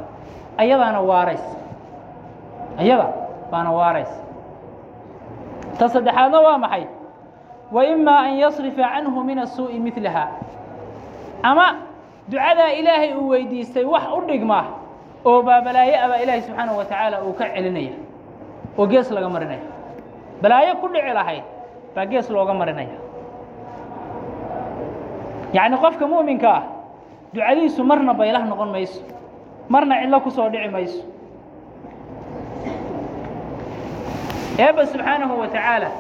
[0.59, 1.45] ayadaana waarays.
[2.79, 3.07] Ayada
[3.51, 4.13] baana waarays.
[5.79, 6.85] Ta saddexaadna waa maxay?
[7.73, 10.25] Waimaa an yasrifa canhu min asuu'i midlaha
[11.51, 11.67] ama
[12.31, 14.61] ducadaa ilaahay uu weydiistay wax u dhigma
[15.29, 17.95] oo baabalaaye abaa ilaahay subxaanaه wa tacaala uu ka celinaya
[18.79, 19.65] oo gees laga marinaya.
[20.43, 21.45] Balaayo ku dhici lahayd
[21.95, 22.99] baa gees looga marinaya.
[25.57, 26.63] Yacni qofka mu'minka ah
[27.35, 29.01] ducadiisu marna baylah noqon mayso
[29.73, 31.01] marna cidlo ku soo dhici mayso.
[34.59, 35.91] Eebba subxaanahu wa tacaala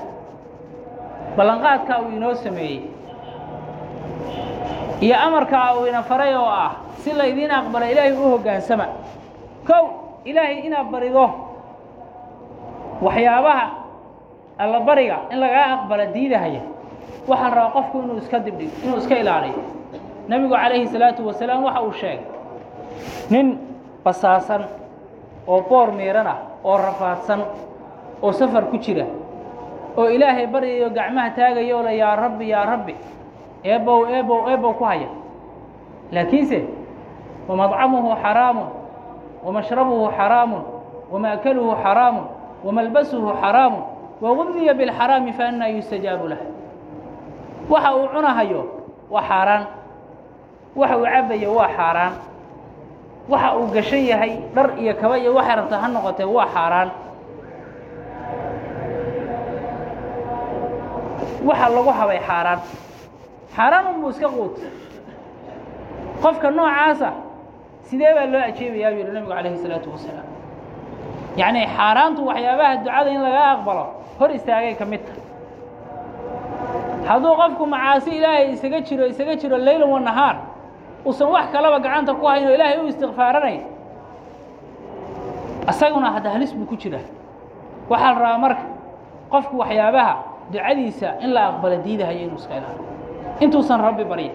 [1.36, 2.80] ballanqaadkaa uu inoo sameeyey
[5.00, 8.86] iyo amarkaa uu ina faray oo ah si laydiin aqbala ilaahay u hoggaansama
[9.68, 9.84] kow
[10.24, 11.24] ilaahay inaad barido
[13.02, 13.66] waxyaabaha
[14.58, 16.62] allabariga in lagaa aqbala diidahaya
[17.28, 19.60] waxaa rabaa qofku inuu iska dibdhigo inuu iska ilaaliyo.
[20.28, 22.24] Nebigu calayhi salaatu wasalaam waxa uu sheegay
[23.30, 23.46] nin
[24.04, 24.62] basaasan
[25.46, 27.40] oo boor miiran ah oo rafaadsan
[28.22, 29.04] oo safar ku jira
[29.98, 32.94] oo ilaahay baryayo gacmaha taagayo le yaa rabbi yaa rabbi
[33.70, 35.08] eebow eebow eebow ku haya.
[36.14, 36.58] Laakiinse
[37.48, 38.68] wamadcamuhu xaraamun
[39.44, 40.62] wamashrabuhu xaraamun
[41.12, 42.24] wamaakaluhu xaraamun
[42.64, 43.82] wamalbasuhu xaraamun
[44.22, 46.40] wagudiya bilxaraami faannaa yustajaabu lah.
[47.70, 48.62] Waxa uu cunahayo
[49.10, 49.64] waa xaaraan.
[50.78, 52.12] Waxa uu cabbayo waa xaaraan.
[53.30, 56.90] Waxa uu gashan yahay dhar iyo kaba iyo waxay rabta ha noqotee waa xaaraan.
[61.46, 62.60] Waxa lagu habay xaaraan
[63.56, 64.66] xaaraan unbuu iska quuta
[66.22, 67.08] qofka noocaasa
[67.88, 70.28] sidee baa loo ajeebayaa buu yihi nabigu calayhi isalaatu wasalaam.
[71.40, 73.84] Yacni xaaraantu waxyaabaha ducada in laga aqbalo
[74.18, 75.22] hor istaagay ka mid tahay.
[77.08, 80.36] Hadduu qofku macaasi ilaahay isaga jiro isaga jiro leylan wa nahaar
[81.06, 83.62] uusan wax kalaba gacanta ku hayn oo ilaahay u istikfaaranayn
[85.70, 86.98] isaguna hadda halis buu ku jira
[87.90, 88.64] waxaa la rabaa marka
[89.32, 90.12] qofku waxyaabaha
[90.52, 92.84] ducadiisa in la aqbalo diidahayo inuu iska ilaaliyo
[93.40, 94.32] intuusan rabbi barya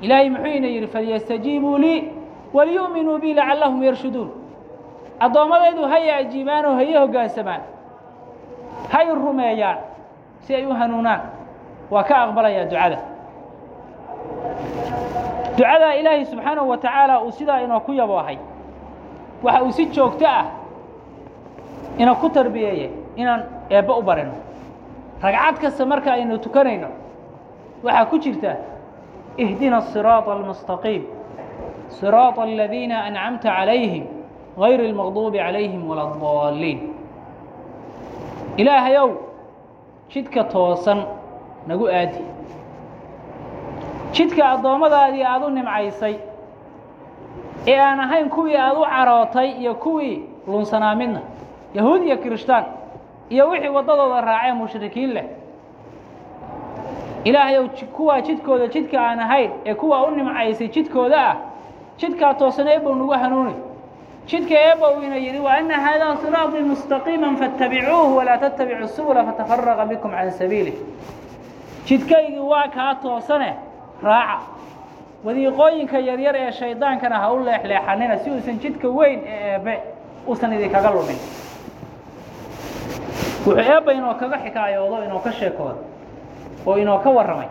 [0.00, 1.98] ilaahay muxuu ina yidhi falyastajiibuu lii
[2.54, 4.30] waliyu'minuu bi lacallahum yarshuduun.
[5.20, 7.60] Addoommadaydu haya ajiibaan oo haye hoggaansamaan
[8.92, 9.78] hay rumeeyaan
[10.40, 11.20] si ay u hanuunaan.
[11.90, 12.98] Waa ka aqbalayaa ducada.
[15.56, 18.38] Ducadaa ilaahay subxaanahu wa tacaala uu sidaa inoo ku yaboohay
[19.42, 20.46] waxa uu si joogto ah
[21.98, 24.32] ina ku tarbiyeeye inaan eebbe u barino.
[25.22, 26.88] Ragcad kasta marka aynu tukanayno
[27.83, 28.51] waxaa ku jirta
[29.37, 31.03] ihdina الصiraaط الmustaqiim
[31.99, 34.05] صiraaط aladiina ancamta calayhim
[34.61, 36.79] غayr اlmaqduubi calayhim wala اdaliin
[38.57, 39.09] ilaahayow
[40.11, 40.99] jidka toosan
[41.67, 42.21] nagu aadi
[44.15, 46.15] jidka addoommadaadii aada u nimcaysay
[47.67, 50.15] ee aan ahayn kuwii aada u carootay iyo kuwii
[50.47, 51.21] lunsanaa midna
[51.73, 52.65] yahuud iyo kirishtaan
[53.29, 55.25] iyo wixii waddadooda raacee mushrikiin leh
[57.24, 61.36] ilaahayow kuwaa jidkooda jidka aan ahayn ee kuwaa u nimcaysay jidkooda ah
[61.98, 63.54] jidkaa toosan eebow nagu hanuuni
[64.26, 70.30] jidka eebow yidhi wa anna haadaa siraaطii mustaqiima faاtabicuuhu walaa tattabicu subula fatafaraqa bikum can
[70.32, 70.74] sabiilih
[71.88, 73.54] jidkaygii waa kaa toosane
[74.02, 74.38] raaca.
[75.24, 79.74] Wadiiqooyinka yaryar ee shaydaankana ha u leexleexanina si uusan jidka weyn ee eebbe
[80.26, 81.16] uusan idinkaga lumin.
[83.46, 85.74] Wuxuu eebba inoo kaga xikaayoodo inoo ka sheekooda
[86.66, 87.48] oo inoo ka warramay.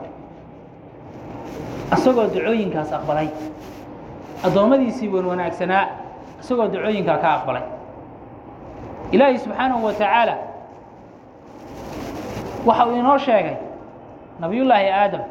[1.94, 3.28] Isagoo ducooyinkaas aqbalay.
[4.46, 5.86] Addoommadiisii wan wanaagsanaa
[6.42, 7.64] isagoo ducooyinkaa ka aqbalay.
[9.12, 10.36] Ilaahay subxaanahu wa tacaala
[12.66, 13.56] waxa uu inoo sheegay
[14.40, 15.22] nabiyullaahi aadam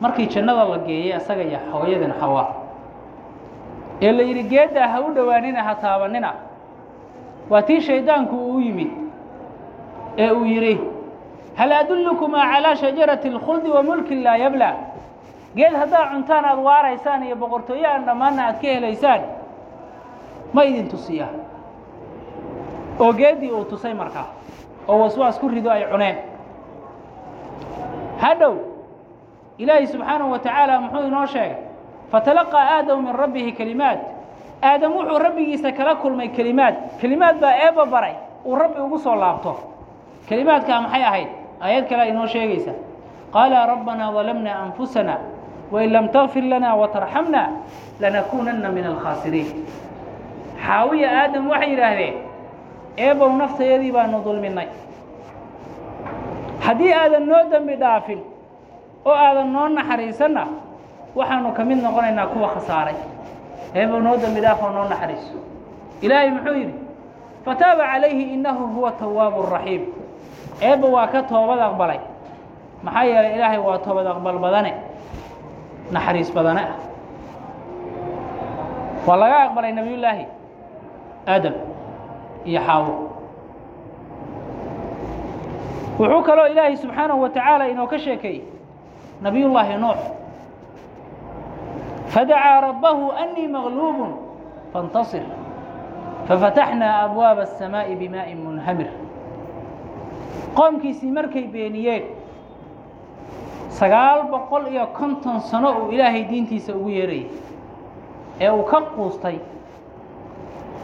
[0.00, 2.46] markii jannada la geeyey isaga iyo hooyadin xawaa
[4.02, 6.30] ee la yidhi geeddaa ha u dhowaanina ha taabanina.
[7.50, 8.90] Waa tii shayddaanku uu yimid
[10.18, 10.80] ee uu yidhi
[11.58, 14.74] hal adullukumaa calaa shajarati اlkhuldi wa mulkin laa yablaa
[15.56, 19.20] geed haddaad cuntaan aada waaraysaan iyo boqortooyo aan dhammaanna aad ka helaysaan
[20.54, 21.28] ma idin tusiyaa
[23.00, 24.26] oo geeddii uu tusay markaa
[24.88, 26.16] oo waswaas ku rido ay cuneen
[28.20, 28.54] hadhow
[29.58, 31.56] ilaahay subxaanahu wa tacaala muxuu inoo sheegay
[32.12, 34.00] fatalaqaa aadamu min rabbihi kelimaat
[34.62, 38.14] aadam wuxuu rabbigiisa kala kulmay kelimaad kelimaad baa eebba baray
[38.44, 39.52] uu rabbi ugu soo laabto
[40.28, 41.28] kelimaadkaa maxay ahayd
[41.64, 42.72] aayad kalea inoo sheegaysa.
[43.34, 45.14] Qaala rabbanaa dalamna anfusana
[45.72, 47.42] wain lam takfir lana watarxamna
[48.00, 49.48] lanakuunanna min alkhaasiriin
[50.66, 52.14] xaawiya aadam waxay yidhaahdeen
[53.04, 54.68] eebow naftayadii baanu dulminnay.
[56.64, 58.20] Haddii aadan noo dembi dhaafin
[59.04, 60.42] oo aadan noo naxariisanna
[61.18, 62.94] waxaanu ka mid noqonaynaa kuwa khasaaray.
[63.74, 65.36] Eebow noo dembi dhaaf oo noo naxariiso.
[66.04, 66.74] Ilaahay muxuu yidhi
[67.44, 69.82] fataaba calayhi innahu huwa tawaabu raxiim
[70.68, 72.00] eebba waa ka toobad aqbalay.
[72.84, 74.72] Maxaa yeelay ilaahay waa toobad aqbal badane
[75.94, 76.62] naxariis badane.
[76.72, 76.76] Ah
[79.06, 80.24] waa laga aqbalay nebiyullaahi
[81.32, 81.54] aadam
[82.48, 82.92] iyo xaawo.
[85.98, 88.42] Wuxuu kaloo ilaahay subxaanahu wa tacaala inoo ka sheekeeyey
[89.22, 90.00] nabiyullaahi nuux.
[92.12, 94.10] Fadacaa rabbahu annii maqluubun
[94.72, 95.22] faاntasir
[96.28, 98.88] fafataxnaa abwaaba aلsamaaءi bimaaءi munhamir
[100.58, 102.04] qoomkiisii markay beeniyeen
[103.78, 107.26] sagaal boqol iyo konton sano uu ilaahay diintiisa ugu yeerayay
[108.40, 109.36] ee uu ka quustay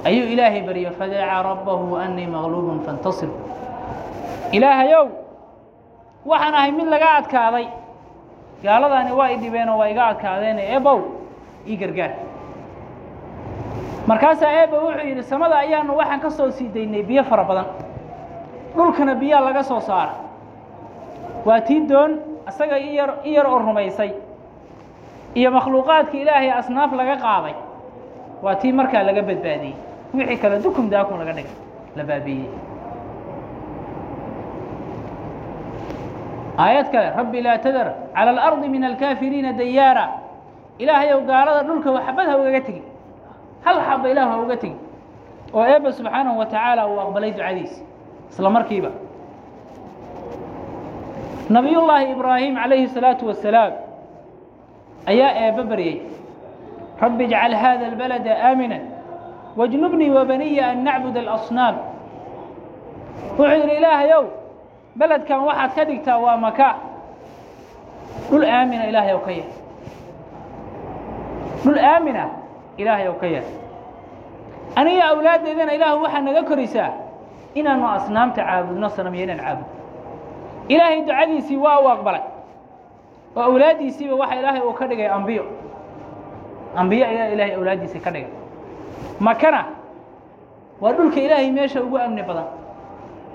[0.05, 3.29] ayuu ilaahay baryo fadacaa rabbahu annii maqluubun faاntasir
[4.53, 5.07] ilaahayow
[6.31, 7.67] waxaan ahay mid laga adkaaday.
[8.65, 10.99] Gaaladaani waa i dhibeenoo waa iga adkaadeene eebow
[11.69, 12.11] ii gargaar.
[14.07, 17.67] Markaasaa eebba wuxuu yidhi samada ayaanu waxaan ka soo sii daynay biyo fara badan
[18.76, 20.14] dhulkana biyaa laga soo saara
[21.48, 22.12] waa tii doon
[22.50, 24.12] isaga in yar in yar oo rumaysay
[25.40, 27.56] iyo makhluuqaadka ilaahay asnaaf laga qaaday
[28.44, 29.76] waa tii markaa laga badbaadiyey
[30.16, 31.54] wixii kale dukum daakum laga dhigay
[31.98, 32.50] la baabiiyey
[36.58, 40.06] aayad kale rabbi laa tadar calى اlarضi min alkaafiriina dayaara
[40.84, 42.84] ilaahayow gaalada dhulka waxbad ha ugaga tegi
[43.66, 44.78] hal xaba ilaah ha uga tegi
[45.56, 47.80] oo eebba subxaanahu wa tacaala uu aqbalay ducadiisi
[48.32, 48.92] isla markiiba
[51.50, 53.74] nabiyullaahi ibraahim calayhi الsalaaةu wasalaam
[55.12, 55.96] ayaa eebbe baryey
[57.02, 58.78] rabbi اjcal hada اlbalada aamina
[59.58, 61.76] wاjnubnii wabaniya an nacbud اlasnaam
[63.38, 64.24] wuxuu yidhi ilaahayow
[65.00, 66.68] beledkan waxaad ka dhigtaa waa maka
[68.30, 69.50] dhul aamina ilaahay ow ka yah
[71.64, 72.24] dhul aamina
[72.82, 73.46] ilaahay ow ka yah
[74.80, 76.92] aniga awlaaddeedana ilaahu waxaa naga koraysaa
[77.55, 79.75] inaanu asnaamta caabudno sanamyo inaan caabudno
[80.69, 82.23] ilaahay ducadiisii waa u aqbalay.
[83.37, 85.45] Oo awlaaddiisiiba waxa ilaahay uu ka dhigay ambiyo.
[86.77, 88.31] Ambiyo ayaa ilaahay awlaaddiisii ka dhigay.
[89.21, 89.65] Makana
[90.81, 92.45] waa dhulka ilaahay meesha ugu amni badan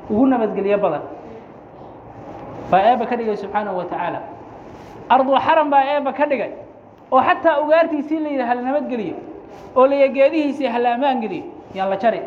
[0.10, 1.02] ugu nabadgelyo badan.
[2.72, 4.20] Baa eebba ka dhigay subxaanahu wa tacaala
[5.10, 6.52] ardulxaram baa eebba ka dhigay.
[7.12, 9.16] Oo xataa ugaartiisii la yidhi hala nabadgeliyo.
[9.76, 11.44] Oo laya geedihiisii hala ammaan geliyo.
[11.76, 12.22] Yaan la jari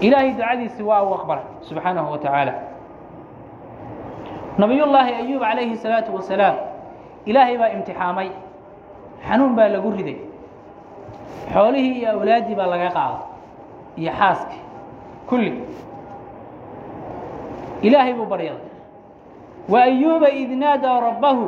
[0.00, 2.52] ilaahay ducadiisi waa uu aqbala subxaanahu wa tacaala.
[4.58, 6.56] Nabiyullaahi ayuub calayhi الsalaatu wasalaam
[7.26, 8.28] ilaahay baa imtixaamay.
[9.28, 10.18] Xanuun baa lagu riday.
[11.52, 13.18] Xoolihii iyo awlaaddii baa laga qaada
[14.00, 14.60] iyo xaaskii
[15.28, 15.52] kulli.
[17.82, 18.68] Ilaahay buu baryaday.
[19.68, 21.46] Wa ayuuba id naadaa rabbahu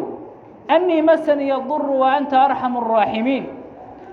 [0.69, 3.45] annii masani yaduru wa anta arxamu الraaximiin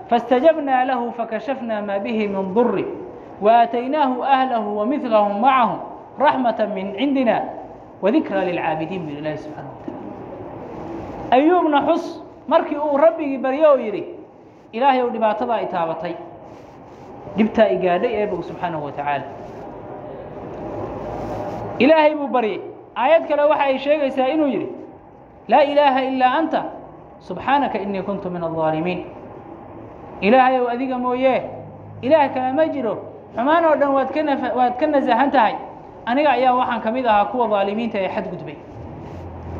[0.08, 2.86] faاstajabnaa lahu fakashafnaa maa bihi min duri
[3.42, 5.78] وaatynaahu أهله ومثلهم maعahum
[6.20, 7.36] رحمة من cindina
[8.02, 10.00] وdikra lilcaabidiin bu ilahi subxaana wataala
[11.36, 12.04] ayuubna xus
[12.48, 14.02] markii uu rabbigii baryo oo yidhi
[14.72, 16.14] ilaahay ou dhibaatadaa i taabatay
[17.36, 19.24] dhibtaa i gaadhay eebog subxaanaه wa tacaala
[21.78, 22.60] ilaahay buu baryey
[22.96, 24.68] aayad kale waxa ay sheegaysaa inuu yidhi
[25.48, 26.60] laa ilaaha ilaa anta
[27.28, 29.00] subxaanaka inii kuntu min الظaalimiin
[30.20, 31.40] ilaahay ou adiga mooyee
[32.02, 32.94] ilaah kale ma jiro
[33.36, 34.20] xumaan oo dhan waad ka
[34.58, 35.54] waad ka nasahan tahay.
[36.06, 38.56] Aniga ayaa waxaan ka mid ahaa kuwa daalimiinta ee xadgudbay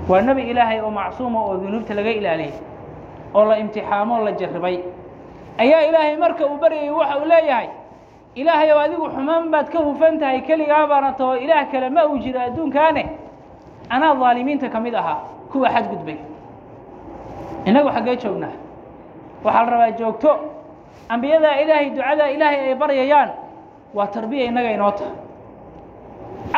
[0.08, 2.52] waa nebi ilaahay oo macsuuma oo dunuubta laga ilaaliyey
[3.34, 4.76] oo la imtixaamo o la jarribay
[5.58, 7.68] ayaa ilaahay marka uu baryayay waxa uu leeyahay
[8.34, 12.18] ilaahay ow adigu xumaan baad ka hufan tahay keligaa baana taho ilaah kale ma uu
[12.18, 13.04] jiro adduunkaane.
[13.90, 15.18] Anaa daalimiinta ka mid ahaa
[15.52, 16.16] kuwa xadgudbay
[17.66, 18.54] innagu xaggee joognaa.
[19.44, 20.30] Waxaa la rabaa joogto.
[21.08, 23.30] Ambiyadaa ilaahay ducadaa ilaahay ay baryayaan
[23.97, 25.15] waa tarbiya innaga inoo tahay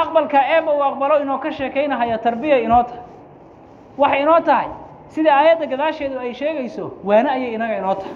[0.02, 3.04] aqbalkaa eebba uu aqbalo inoo ka sheekaynahaya tarbiya inoo tahay
[3.98, 4.68] waxay inoo tahay
[5.14, 8.16] sida aayadda gadaasheedu ay sheegayso waane ayay inaga inoo tahay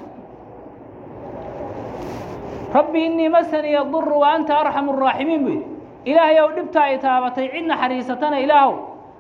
[2.74, 5.66] rabbi innii masaniya duru wa anta arxamu الraaximiin buu yidhi
[6.12, 8.74] ilaahay ow dhibtaa ay taabatay cid naxariisatana ilaahow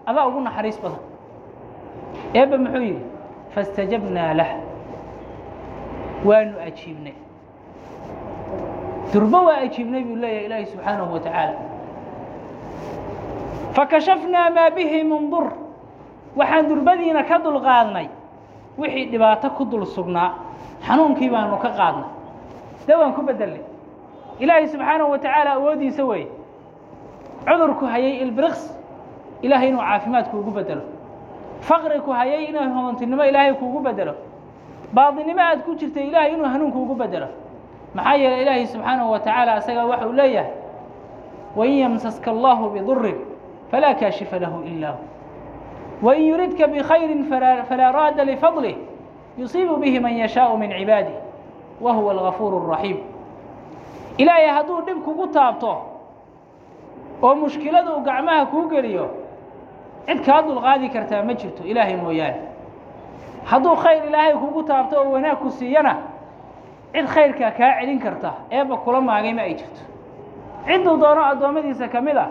[0.10, 1.02] adaa ugu naxariis badan
[2.38, 3.04] eebba muxuu yidhi
[3.56, 4.50] faاstajabnaa lah
[6.28, 7.16] waanu ajiibnay
[9.12, 11.55] durbo waa ajiibnay buu leeyahay ilaahi subxaanahu wa tacaala
[13.75, 15.46] fakashafnaa maa bihi min dur.
[16.37, 18.09] Waxaan durbadiina ka dulqaadnay
[18.79, 20.31] wixii dhibaato ku dul sugnaa
[20.87, 22.09] xanuunkii baanu ka qaadnay.
[22.87, 23.61] De waan ku bedelnay
[24.40, 26.29] ilaahay subxaanahu wa tacaala awooddiisa weeye.
[27.46, 28.62] Cudurku hayay ilbiriqs
[29.42, 30.83] ilaahay inuu caafimaad kuugu bedelo
[31.61, 34.14] faqri ku hayay inuu hodantinimo ilaahay kuugu bedelo
[34.94, 37.29] baadinimo aad ku jirtay ilaahay inuu hanuunka ugu bedelo
[37.95, 40.51] maxaa yeeley ilaahay subxaanahu wa tacaala asagaa waxa uu leeyahay
[41.57, 43.17] wain yamsaska allahu bidurin
[43.71, 45.03] falaa kaashifa lahu ilaa hu.
[46.03, 47.25] Wain yuridka bikhayrin
[47.69, 48.77] falaa raada lifadlih
[49.39, 51.15] yusiibu bihi man yashaau min cibaadih
[51.81, 52.97] wa huwa algafuur الraxiim
[54.19, 55.73] ilaahay hadduu dhib kugu taabto
[57.23, 59.07] oo mushkiladu gacmaha kuu geliyo
[60.07, 62.41] cid kaa dulqaadi kartaa ma jirto ilaahay mooyaane.
[63.45, 65.97] Hadduu khayr ilaahay kugu taabto oo wanaag ku siiyana
[66.93, 69.83] cid khayrkaa kaa celin karta eebba kula maagay ma ay jirto.
[70.67, 72.27] Cidduu doono addoommadiisa ka mid a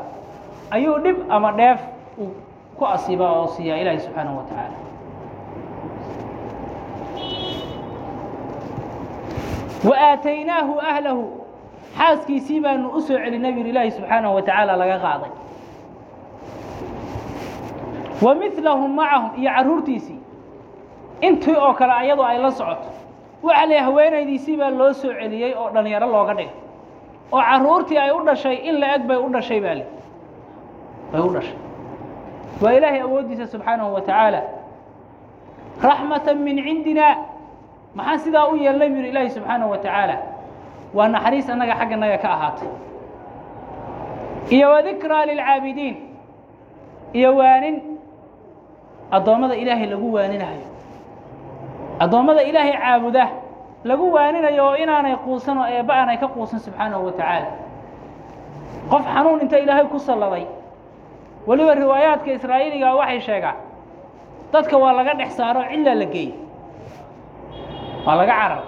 [0.71, 1.79] ayuu dhib ama dheef
[2.21, 2.31] uu
[2.77, 4.77] ku asiibaa oo siiyaa ilaahay subxaanahu wa tacaala.
[9.83, 11.23] Wa aataynaahu ahlahu
[11.97, 15.31] xaaskiisii baanu u soo celinay bur ilaahi subxaanahu wa tacaala laga qaaday.
[18.21, 20.19] Wa milahum macahum iyo carruurtiisii
[21.21, 22.89] intii oo kale ayadu ay la socoto
[23.43, 26.49] waxa la haweenaydiisii baa loo soo celiyey oo dhallinyaro looga dhigay.
[27.31, 29.85] Oo carruurtii ay u dhashay in la eg bay u dhashay baa li
[31.11, 31.57] bay u dhashay.
[32.61, 34.41] Waa ilaahay awooddiisa subxaanahu wa tacaala.
[35.83, 37.07] Raxmata min cindina.
[37.95, 40.15] Maxaan sidaa u yeelnay bu yidhi ilaahi subxaanahu wa tacaala?
[40.93, 42.67] Waa naxariis annaga xagga naga ka ahaatay.
[44.55, 45.95] Iyo wadikraa lilcaabidiin.
[47.13, 47.75] Iyo waanin.
[49.11, 50.65] Addoommada ilaahay lagu waaninayo
[52.03, 53.25] addoommada ilaahay caabuda
[53.89, 57.47] lagu waaninayo oo inaanay quusan oo eebba aanay ka quusan subxaanahu wa tacaala.
[58.91, 60.45] Qof xanuun inta ilaahay ku salladay.
[61.47, 63.57] Weliba riwaayaadka israa'iiliga waxay sheegaan
[64.53, 66.31] dadka waa laga dhex saaro cillaa la geeyey
[68.05, 68.61] waa laga carar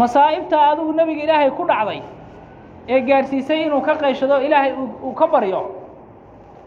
[0.00, 2.00] masaa'ibta adigu nebiga ilaahay ku dhacday
[2.92, 4.72] ee gaadhsiisay inuu ka qayshado ilaahay
[5.06, 5.60] uu ka baryo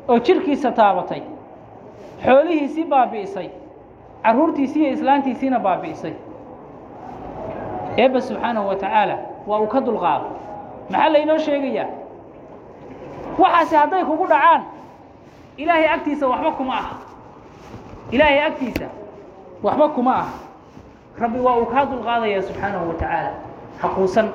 [0.10, 1.22] oo jidhkiisa taabatay
[2.26, 3.50] xoolihiisii baabi'isay
[4.24, 6.14] carruurtiisii iyo islaantiisiina baabi'isay.
[7.98, 10.28] Eebba subxaanahu wa tacaala waa uu ka dulqaado.
[10.90, 11.88] Maxaa laynoo sheegayaa
[13.40, 14.62] waxaase hadday kugu dhacaan
[15.58, 16.96] ilaahay agtiisa waxba kuma aha.
[18.12, 18.88] Ilaahay agtiisa
[19.64, 20.34] waxba kuma aha.
[21.22, 23.32] Rabbi waa uu kaa dulqaadaya subxaanahu wa tacaala
[23.82, 24.28] ha quusan.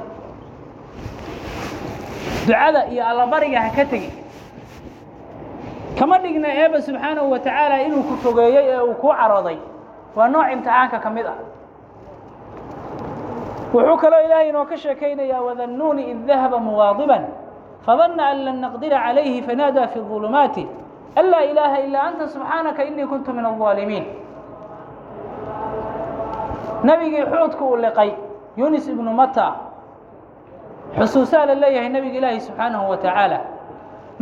[2.46, 4.10] Ducada iyo allabariga ha ka tegi
[5.98, 9.58] kama dhigna eeba subxaanahu wa tacaala inuu ku fogeeyey ee uu ku carooday.
[10.16, 11.36] Waa nooc imtixaanka ka mid ah.
[13.74, 17.24] Wuxuu kaloo ilaahay inoo ka sheekaynayaa wadannuuni id dahaba mugaadiban
[17.86, 20.64] fadanna an lan naqdira calayhi fanaadaa fi ظulumaati
[21.16, 24.04] an laa ilaaha ilaa anta subxaanaka inii kuntu min aلظaalimiin
[26.84, 28.10] nabigii xuudku uu liqay
[28.56, 29.46] yunis ibnu mata
[30.98, 33.38] xusuusaa la leeyahay nebiga ilaahi subxaanahu wa tacaala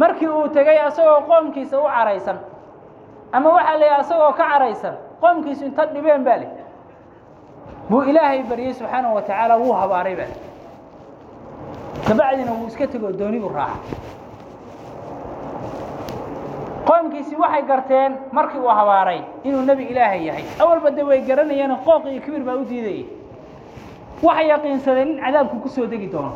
[0.01, 2.39] markii uu tegey asagoo qoomkiisa u caraysan
[3.33, 6.49] ama waxaa la yidhi asagoo ka caraysan qoomkiisu inta dhibeen baa leh.
[7.91, 10.33] Buu ilaahay baryey subxaanahu wa tacaala wuu habaaray baa
[12.09, 13.79] kabacdina wuu iska tegoo dooni buu raaca
[16.87, 20.45] qoomkiisii waxay garteen markii uu habaaray inuu nebi ilaahay yahay.
[20.59, 23.05] Awalba de way garanayeen qooq iyo kibir baa u diidayay.
[24.23, 26.33] Waxay yaqiinsadeen in cadaabku ku soo degi doono.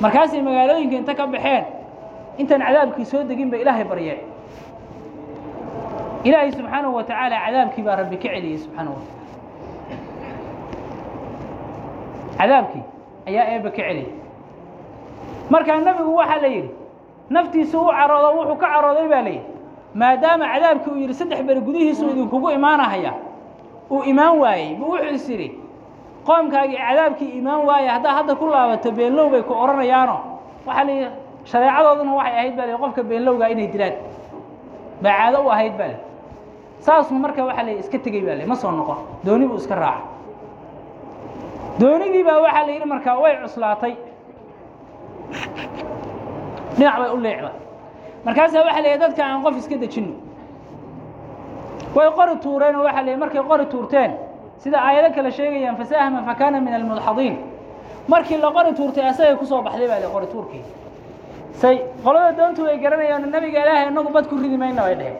[0.00, 1.64] Markaasay magaalooyinka inta ka baxeen
[2.40, 4.20] intaan cadaabkii soo degin ba ilaahay baryeen
[6.24, 9.22] ilaahay subxaanahu wa tacaala cadaabkii baa rabbi ka celiyey subxaanahu wa tacaala
[12.38, 12.82] cadaabkii
[13.28, 14.08] ayaa eebbe ka celiyey
[15.50, 16.70] markaa nebigu waxaa la yidhi
[17.34, 19.46] naftiisu u caroodo wuxuu ka carooday baa layidhi
[20.00, 23.12] maadaama cadaabkii uu yidhi saddex beri gudihiisu idinkugu imaanahaya
[23.90, 25.48] uu imaan waayey buu wuxuu is yidhi
[26.26, 30.16] qoomkaagii cadaabkii imaan waaya haddaa hadda ku laabato beenlow bay ku odhanayaano
[30.66, 31.10] waxaa layidhi
[31.50, 33.94] shareecadooduna waxay ahayd baa qofka beenlowgaa inay dilaan.
[35.02, 35.94] Baa caado u ahayd baa
[36.80, 38.98] saasuu marka waxaa la iska tegey baa ma soo noqon.
[39.24, 40.04] Dooni buu iska raacay.
[41.80, 43.94] Doonidii baa waxaa la yidhi markaa way cuslaatay.
[46.76, 47.52] Dhinac bay u leecday
[48.24, 50.14] markaasaa waxa la dadka aan qof iska dejinno.
[51.94, 54.12] Way qori tuureen oo la yidhi markay qori tuurteen
[54.58, 57.36] sida aayado kale sheegayaan fasahma fakana min almudxadiin
[58.08, 60.62] markii la qori tuurtay asagay ku soo baxday baa la qori tuurkii
[61.60, 65.16] say qolada doontu way garanayaan nabiga ilaahay inagu bad ku ridi mayna bay dheheen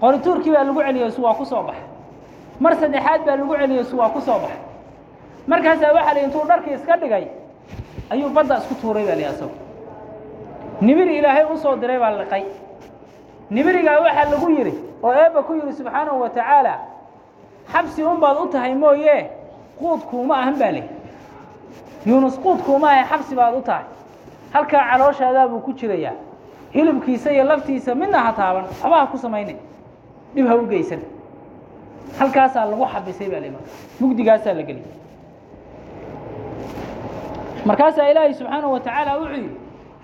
[0.00, 1.82] qori tuurkii baa lagu celiyey su waa ku soo baxay.
[2.60, 4.58] Mar saddexaad baa lagu celiyey su waa ku soo baxay.
[5.46, 7.24] Markaasaa waxa la intuu dharkii iska dhigay.
[8.10, 9.54] Ayuu badda isku tuuray baa la asagu.
[10.80, 12.44] Nibiri ilaahay u soo diray baa liqay.
[13.50, 16.74] Nibirigaa waxaa lagu yidhi oo eebba ku yidhi subxaanahu wa tacaala
[17.72, 19.30] xabsi un baad u tahay mooye
[19.78, 20.84] quud kuuma ahan baa leh
[22.06, 23.84] yuunus quud kuuma ahay xabsi baad u tahay
[24.53, 26.13] halkaa calooshaadaa buu ku jirayaa
[26.73, 29.57] hilibkiisa iyo laftiisa midna ha taaban waxba ha ku samaynin
[30.35, 30.99] dhib ha u geysan
[32.19, 33.69] halkaasaa lagu xabisay baa le marka
[34.01, 34.91] mugdigaasaa la geliyay
[37.65, 39.55] markaasaa ilaahay subxaanahu wa tacaala wuxuu yidhi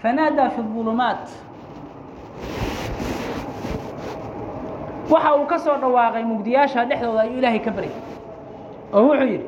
[0.01, 1.25] fanaadaa fi الظulumaat
[5.11, 7.95] waxa uu ka soo dhawaaqay mugdiyaasha dhexdooda ayuu ilaahay ka baryay
[8.93, 9.47] oo wuxuu yidhi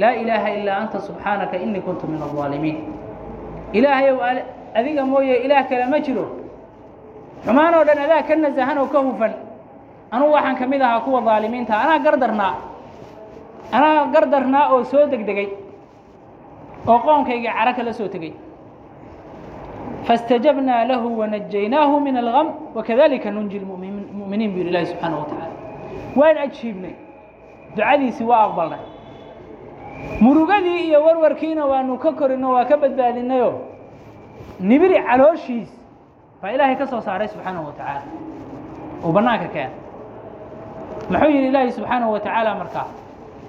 [0.00, 2.78] laa ilaaha ilaa anta subxaanaka inii kuntu min الظaalimiin
[3.73, 4.17] ilaahayow
[4.75, 6.25] adiga mooye ilaah kale ma jiro.
[7.45, 9.33] Xumaan oo dhan adaa ka nasahan oo ka hufan.
[10.11, 11.73] Anugu waxaan ka mid ahaa kuwa daalimiinta.
[11.83, 12.53] Anaa gardarnaa.
[13.71, 15.49] Anaa gardarnaa oo soo degdegay.
[16.87, 18.33] Oo qoonkayga cara kala soo tegey
[20.07, 25.55] faاstajabnaa lahu wanajaynaahu min algam wakadalika nunji muminiin bu yidhi ilahi subxaanaه wa tacaala
[26.19, 26.93] waan ajiibnay
[27.75, 28.79] ducadiisii waa aqbalnay
[30.20, 33.54] murugadii iyo warwarkiina waanu ka korinoo waa ka badbaadinayoo
[34.60, 35.70] nibiri calooshiis
[36.42, 38.02] baa ilaahay ka soo saaray subxaanaه wa tacaala
[39.04, 39.70] uu bannaanka keena
[41.10, 42.86] muxuu yidhi ilaahi subxaanaه wa tacaala markaa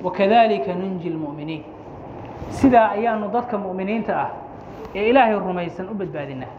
[0.04, 1.64] wakadalika nunji اlmu'miniin
[2.50, 4.30] sidaa ayaanu dadka mu'miniinta ah
[4.96, 6.54] ee ilaahay rumaysan u badbaadinaa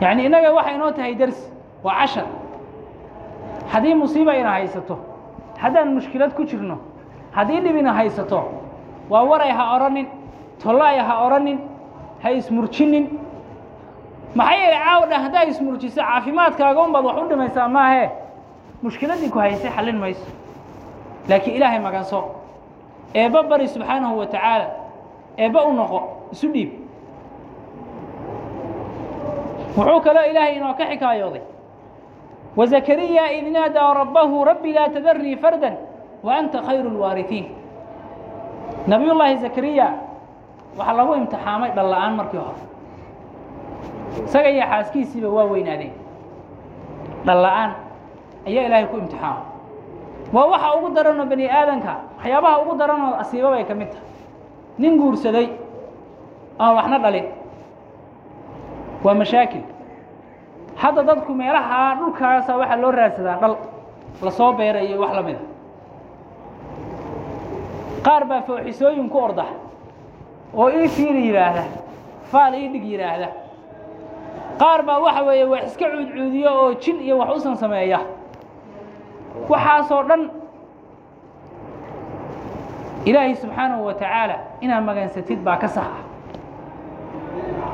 [0.00, 1.44] yacni innaga waxay inoo tahay dersi
[1.84, 2.26] waa cashar
[3.72, 4.98] haddii musiiba ina haysato
[5.62, 6.76] haddaan mushkilad ku jirno
[7.39, 8.39] haddii dhib ina haysato
[9.09, 10.07] waa waray ha odhanin
[10.63, 11.57] tollaay ha odhanin
[12.23, 13.05] ha ismurjinin
[14.35, 18.09] maxaa yeelay caaw dhan haddaa ismurjiso caafimaadkaaga un baad wax u dhimaysaa maahee
[18.83, 20.27] mushkiladdii ku haysay xallin mayso.
[21.29, 22.19] Laakiin ilaahay maganso
[23.13, 24.67] eebba bari subxaanahu wa tacaala.
[25.37, 25.99] Eebba u noqo
[26.33, 26.69] isu dhiib.
[29.77, 31.41] Wuxuu kaloo ilaahay inoo ka xikaayooday.
[32.57, 35.75] Wazakariya id naadaa rabbahu rabbi laa tadarnii fardan
[36.23, 37.45] wa anta khayru اlwaariثiin
[38.91, 39.87] nabiyullaahi zakariya
[40.77, 42.61] waxaa lagu imtixaamay dhal la'aan markii hore.
[44.25, 45.93] Isaga iyo xaaskiisiiba waa weynaadeen.
[47.25, 47.71] Dhal la'aan
[48.47, 49.43] ayaa ilaahay ku imtixaamay
[50.33, 54.07] waa waxa ugu daranoo bani aadanka waxyaabaha ugu daranoo asiiba bay ka mid tahay.
[54.81, 55.47] Nin guursaday
[56.59, 57.27] aan waxna dhalin.
[59.03, 59.63] Waa mashaakil.
[60.81, 63.53] Hadda dadku meelaha dhulkaasa waxaa loo raadsadaa dhal
[64.25, 65.41] la soo beerayo wax la mida
[68.05, 69.45] qaar baa fooxisooyin ku orda
[70.53, 71.63] oo ii fiiri yidhaahda
[72.31, 73.27] faal ii dhig yidhaahda
[74.61, 77.99] qaar baa waxa weeye wax iska cuudcuudiyo oo jin iyo wax usan sameeya.
[79.49, 80.29] Waxaasoo dhan
[83.05, 86.03] ilaahay subxaanahu wa tacaala inaad magansatid baa ka sax ah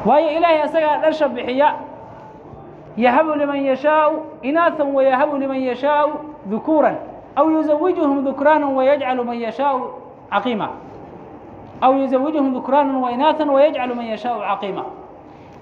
[0.05, 1.69] waayo ilaahay asagaa dhasha bixiya
[2.97, 4.11] yahabu liman yashaau
[4.41, 6.09] inaaثan wayahabu liman yashaau
[6.45, 6.95] dukuuran
[7.35, 9.77] aw yuzawijuhum dukraanan wayajcalu man yashaau
[10.32, 10.68] caqiima
[11.80, 14.84] aw yuzawijuhum dukraanan wainaaثan wayajcalu man yashaau caqiima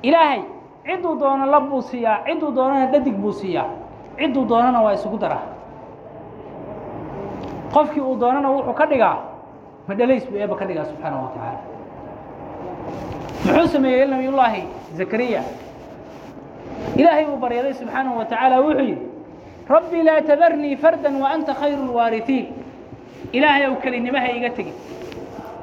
[0.02, 0.40] ilaahay
[0.86, 3.66] cidduu doono lab buu siiyaa cidduu doonana dhadig buu siiyaa
[4.18, 5.38] cidduu doonana waa isugu dara
[7.74, 9.16] qofkii uu doonana wuxuu ka dhigaa
[9.88, 11.60] madhalays buu eeba ka dhigaa subxaanaه wa tacaala
[13.46, 14.62] muxuu sameeyey nabiyullaahi
[14.98, 15.42] zakariya
[16.96, 19.06] ilaahay uu baryaday subxaanaه wa tacaala wuxuu yidhi
[19.68, 22.46] rabbi laa tadarnii farda waanta khayru اlwaariثiin
[23.37, 24.75] ilaahay ow kelinimaha iga tegin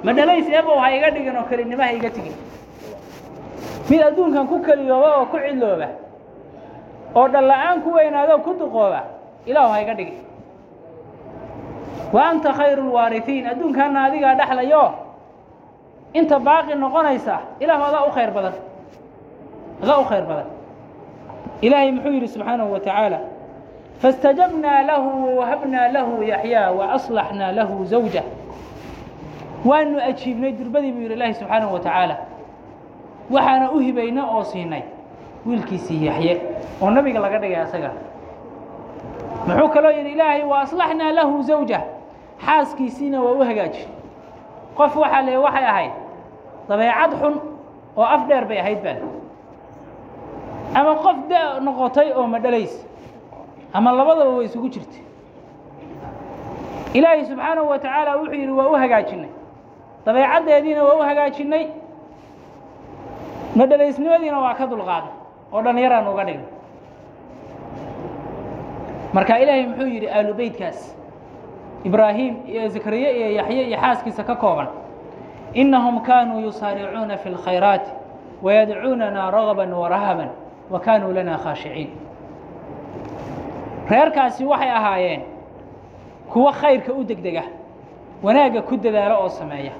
[0.04, 2.34] madhalays eebow ha iga dhigin oo kelinimaha iga tegin
[3.90, 5.88] mid adduunkan ku keliyooba oo ku cidlooba
[7.18, 9.00] oo dhalla-aan ku weynaado ku duqooba
[9.46, 10.18] ilaahu ha iga dhigin
[12.14, 14.84] wa anta khayru اlwaariثiin adduunkaana adigaa dhexlayo
[16.18, 18.54] inta baaqi noqonaysa ilaahu adaa u khayr badan.
[19.82, 20.48] Adaa u khayr badan.
[21.62, 23.18] Ilaahay muxuu yidhi subxaanahu wa tacaala
[24.02, 28.24] faاstajabnaa lahu wawahabnaa lahu yaxyaa waaصlaxnaa lahu zawjah
[29.64, 32.16] waanu ajiibnay durbadii buu yidhi ilaahi subxaanahu wa tacaala
[33.30, 34.82] waxaana u hibayna oo siinay
[35.46, 36.34] wiilkiisii yaxye
[36.82, 37.90] oo nabiga laga dhigay asaga
[39.46, 41.82] muxuu kaloo yidhi ilaahay aslaxnaa lahu zawjah
[42.46, 43.88] xaaskiisiina waa u hagaajin
[44.78, 45.92] qof waxaa le waxay ahayd
[46.68, 47.34] dabeecad xun
[47.96, 48.98] oo af dheer bay ahayd baan
[50.74, 52.74] ama qof da noqotay oo madhalays
[53.72, 55.02] ama labadaba way isugu jirtay
[56.94, 59.30] ilaahay subxaanahu wa tacaala wuxuu yidhi waa u hagaajinay.
[60.06, 61.66] Dabeecaddeediina waa u hagaajinnay
[63.56, 65.12] madhalaysnimadiina waa ka dulqaaday.
[65.52, 66.48] Oo dhallinyaraan uga dhignay
[69.12, 70.96] marka ilaahay muxuu yidhi aalu beytkaas
[71.84, 74.68] ibraahim iyo zakariye iyo yaxye iyo xaaskiisa ka kooban
[75.54, 77.90] innahum kaanuu yusaaricuuna fi اlkhayraati
[78.42, 80.30] wayadcuunana ragaba warahaban
[80.70, 81.90] wa kaanuu lana khaashiciin
[83.90, 85.22] reerkaasi waxay ahaayeen
[86.32, 87.42] kuwo khayrka u degdega
[88.22, 89.72] wanaagga ku dadaalo oo sameeya.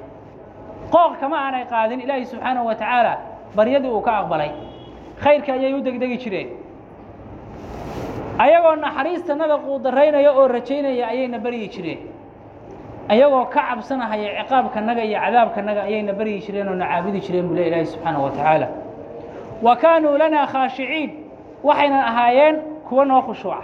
[0.91, 3.13] Qooq kama aanay qaadin ilaahi subxaanahu wa tacaala
[3.57, 4.51] baryadii uu ka aqbalay.
[5.23, 6.49] Khayrka ayay u degdegi jireen.
[8.39, 11.99] Ayagoo naxariistanada quudaraynaya oo rajaynaya ayayna baryi jireen.
[13.09, 17.69] Ayagoo ka cabsanahaya ciqaabkanaga iyo cadaabkanaga ayayna baryi jireen oo na caabudi jireen buu le
[17.69, 18.69] ilaahi subxaanahu wa tacaala.
[19.63, 21.11] Wa kaanuu lanaa khaashiciin
[21.63, 22.57] waxayna ahaayeen
[22.89, 23.63] kuwo noo khushuuca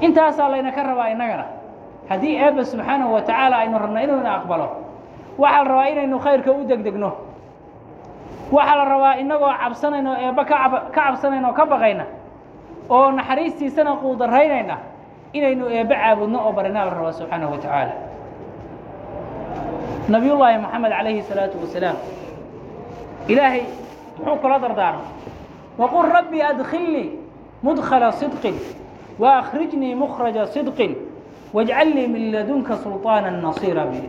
[0.00, 1.44] intaasaa layna ka rabaa innagana.
[2.08, 4.66] Haddii eebba subxaanahu wa tacaala aynu rabno inuuna aqbalo
[5.38, 7.10] waxaa la rabaa inaynu khayrka u degdegno.
[8.52, 12.04] Waxaa la rabaa innagoo cabsanayno eebba ka ab ka cabsanayno o ka baqayna
[12.90, 14.76] oo naxariistiisana quudaraynayna
[15.32, 17.92] inaynu eebbe caabudno oo barinaa la rabaa subxaanahu wa tacaala.
[20.08, 21.96] Nabiyullaahi moxamed calayhi salaatu wasalaam
[23.28, 23.62] ilaahay
[24.18, 25.04] muxuu kula dardaarmay.
[25.78, 27.08] Waqul rabbi adkhilnii
[27.62, 28.56] mudkhala sidqin
[29.18, 30.96] mukhraja sidqin
[31.52, 34.00] wajcal lii min ladunka sulطaana nasiira bi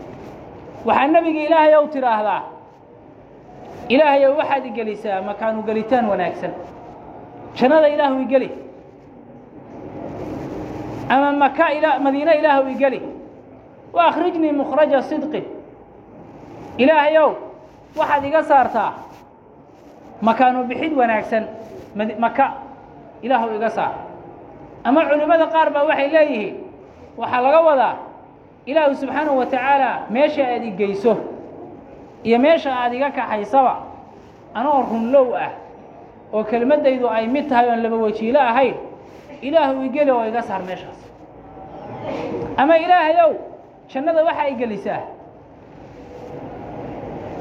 [0.85, 2.41] waxaa nebiga ilaahay ow tidhaahdaa
[3.89, 6.51] ilaahayow waxaad igelisaa makaanu gelitaan wanaagsan
[7.55, 8.51] jannada ilaahu igeli
[11.09, 11.65] ama maka
[11.99, 13.01] madiine ilaahu igeli
[13.97, 15.43] akhrijnii mukhraja sidqin
[16.77, 17.33] ilaahayow
[17.97, 18.93] waxaad iga saartaa
[20.21, 21.47] makaanu bixid wanaagsan
[22.19, 22.53] maka
[23.21, 24.08] ilaahu iga saar
[24.83, 26.55] ama culimmada qaar baa waxay leeyihiin
[27.19, 27.95] waxaa laga wadaa
[28.65, 31.13] ilaahu subxaanahu wa tacaala meesha aad igeyso
[32.23, 33.73] iyo meesha aad iga kaxaysaba
[34.53, 35.51] anoo runlow ah
[36.33, 38.75] oo kelmaddaydu ay mid tahay oon laba wajiilo ahayn
[39.41, 40.99] ilaahu igeli oo iga saar meeshaas.
[42.57, 43.31] Ama ilaahayow
[43.91, 45.01] jannada waxaa igelisaa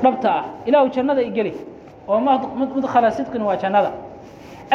[0.02, 1.52] dhabta ah ilaahu jannada igeli
[2.08, 2.18] oo
[2.74, 3.90] mudkhala sidqin waa jannada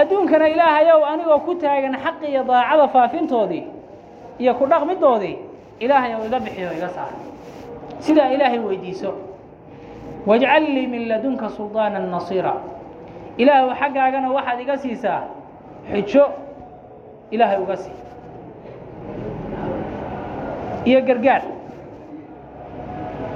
[0.00, 3.64] adduunkana ilaahayow anigoo ku taagan xaqi iyo daacada faafintoodii
[4.38, 5.36] iyo ku dhaqmidoodii
[5.80, 7.12] ilaahay ou iga bixiyo iga saar
[8.00, 9.10] sidaa ilaahay weydiiso
[10.26, 12.54] wajcal lii min ladunka sulطaana nasiira
[13.42, 15.22] ilaahu xaggaagana waxaad iga siisaa
[15.90, 16.24] xujo
[17.30, 17.96] ilaahay uga sii
[20.84, 21.42] iyo gargaar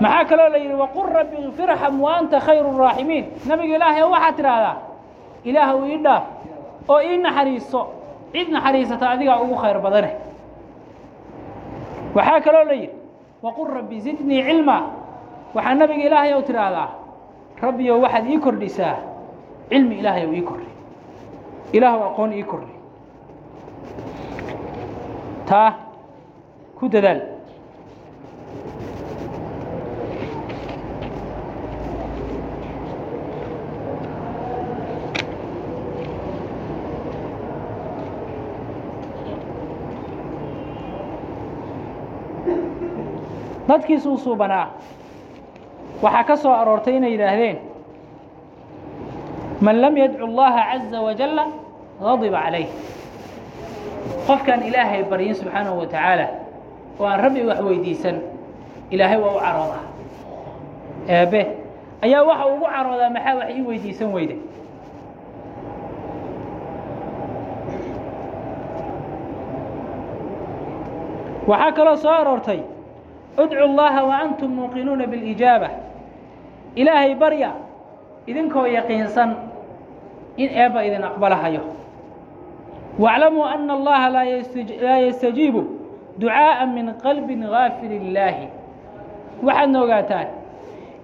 [0.01, 4.77] maxaa kaloo la yidhi waqul rabbi ikfirxam wa anta khayru الraaximiin nabiga ilaahay waxaad tidhaahdaa
[5.51, 6.25] ilaahw ii dhaaf
[6.90, 7.82] oo ii naxariiso
[8.34, 10.12] cid naxariisata adigaa ugu khayr badane.
[12.16, 12.96] Waxaa kaloo la yidhi
[13.44, 14.78] waqul rabbi zidnii cilma.
[15.56, 16.90] Waxaa nabiga ilaahay ow tidhaahdaa
[17.62, 18.96] rabbiyow waxaad ii kordhisaa
[19.70, 20.72] cilmi ilaahay ow ii kordhi.
[21.74, 22.74] Ilaahu aqoon ii kordhi.
[25.50, 25.72] Taa
[26.80, 27.22] ku dadaal
[43.68, 44.68] dadkiisuu suubanaa
[46.04, 47.58] waxaa ka soo aroortay inay yidhaahdeen
[49.66, 51.44] man lam yadcu اllaha caza wajalla
[52.02, 52.68] gadiba calayh
[54.28, 56.28] qofkaan ilaahay baryin subxaanahu wa tacaala
[57.00, 58.18] oo aan rabbi wax weydiisan
[58.94, 59.84] ilaahay waa u caroodaa.
[61.16, 61.42] Eebe
[62.06, 64.36] ayaa waxa ugu caroodaa maxaa wax ii weydiisan weyda
[71.50, 72.60] waxaa kaloo soo aroortay
[73.38, 75.70] udcu اllaha waantum muuqinuuna biاlijaaba
[76.76, 77.52] ilaahay barya
[78.28, 79.30] idinkoo yaqiinsan
[80.38, 81.62] in eebba idin aqbalahayo.
[83.00, 85.62] Waaclamuu ana allaha laa yastajiibu
[86.20, 88.48] ducaaءa min qalbin gaafil illaahi.
[89.46, 90.28] Waxaadna ogaataan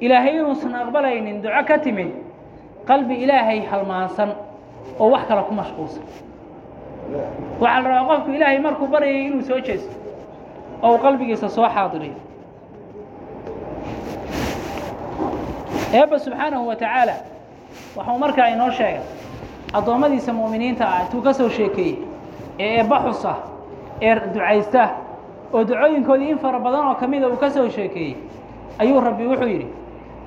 [0.01, 2.09] ilaahay inuusan aqbalaynin duco ka timid
[2.89, 4.29] qalbi ilaahay halmaansan
[4.99, 6.03] oo wax kale ku mashquulsan.
[7.61, 9.95] Waxaa la rabaa qofku ilaahay markuu baryayay inuu soo jeesto
[10.83, 12.15] oo uu qalbigiisa soo xaadiriyo
[15.93, 17.13] eebba subxaanahu wa tacaala
[17.95, 19.01] waxuu markaa inoo sheegay
[19.77, 21.95] addoommadiisa mu'miniinta ah intuu ka soo sheekeeyey
[22.59, 23.33] ee eebba xusa
[24.01, 24.83] ee ducaysta
[25.53, 28.13] oo ducooyinkoodii in fara badan oo ka mida uu ka soo sheekeeyey
[28.79, 29.67] ayuu rabbi wuxuu yidhi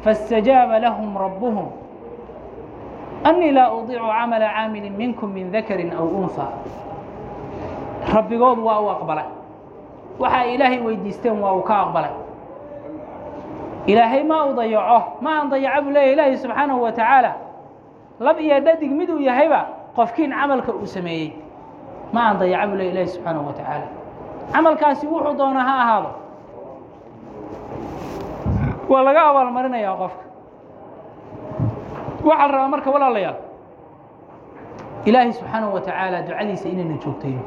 [0.05, 1.67] fاstajaaba lahum rabbuhum
[3.29, 6.51] أnii laa udiicu camala caamili minkum min dakari aw unhaa
[8.15, 9.25] rabbigood waa uu aqbalay
[10.19, 12.11] waxa ay ilaahay weydiisteen waa uu ka aqbalay.
[13.87, 17.33] Ilaahay ma u dayaco ma aan dayaco buu leeya ilaahay subxaanahu wa tacaala
[18.21, 19.61] lab iyo dhadig miduu yahayba
[19.97, 21.33] qofkiin camalka uu sameeyey.
[22.13, 23.87] Ma aan dayaco buu leeya ilaahay subxaanahu wa tacaala
[24.53, 26.11] camalkaasi wuxuu doonaa ha ahaado.
[28.91, 30.25] Waa laga abaalmarinayaa qofka.
[32.27, 33.37] Waxaa la rabaa marka walaalayaal
[35.09, 37.43] ilaahay subxaanahu wa tacaala ducadiisa inaynu joogtayno.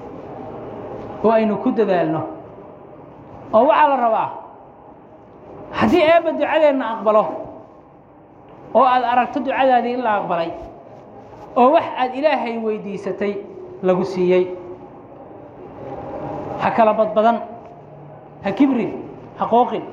[1.24, 2.22] Oo aynu ku dadaalno
[3.54, 4.30] oo waxaa la rabaa
[5.80, 7.24] haddii eebba ducadeenna aqbalo
[8.78, 10.52] oo aad aragto ducadaadii in la aqbalay
[11.56, 13.34] oo wax aad ilaahay weydiisatay
[13.84, 14.46] lagu siiyey
[16.62, 17.38] ha kala badbadan
[18.44, 18.92] ha kibrin
[19.40, 19.84] ha qooqin.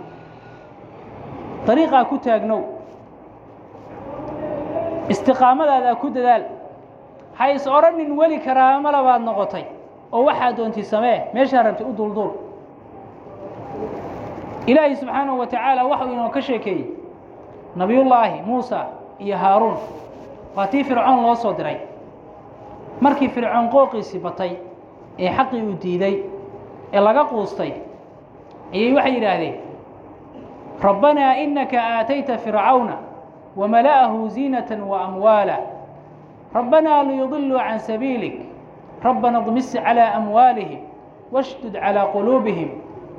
[1.66, 2.62] Dariiqaa ku taagnow.
[5.08, 6.42] Istiqaamadaada ku dadaal.
[7.38, 9.64] Ha is odhanin weli karaamo labaad noqotay
[10.12, 12.30] oo waxaa doontay samee meeshaa rabtay u dulduul
[14.66, 16.84] ilaahay subxaanaه wa tacaala waxau inoo ka sheekeeyey
[17.76, 18.86] nabiyullaahi muusa
[19.18, 19.76] iyo haaruun.
[20.56, 21.76] Waa tii fircoon loo soo diray.
[23.00, 24.52] Markii fircoon qooqiisii batay
[25.18, 26.16] ee xaqii uu diiday
[26.92, 27.72] ee laga quustay
[28.74, 29.54] ayay waxay yidhaahdeen
[30.82, 32.96] rabbanaa inaka aatayta fircawna
[33.56, 35.56] wamala'ahu ziinata waamwaala
[36.54, 38.36] rabbanaa liyudiluu can sabiilik.
[39.02, 40.80] Rabbana dmis calىa amwaalihim
[41.32, 42.70] washdud calىa quluubihim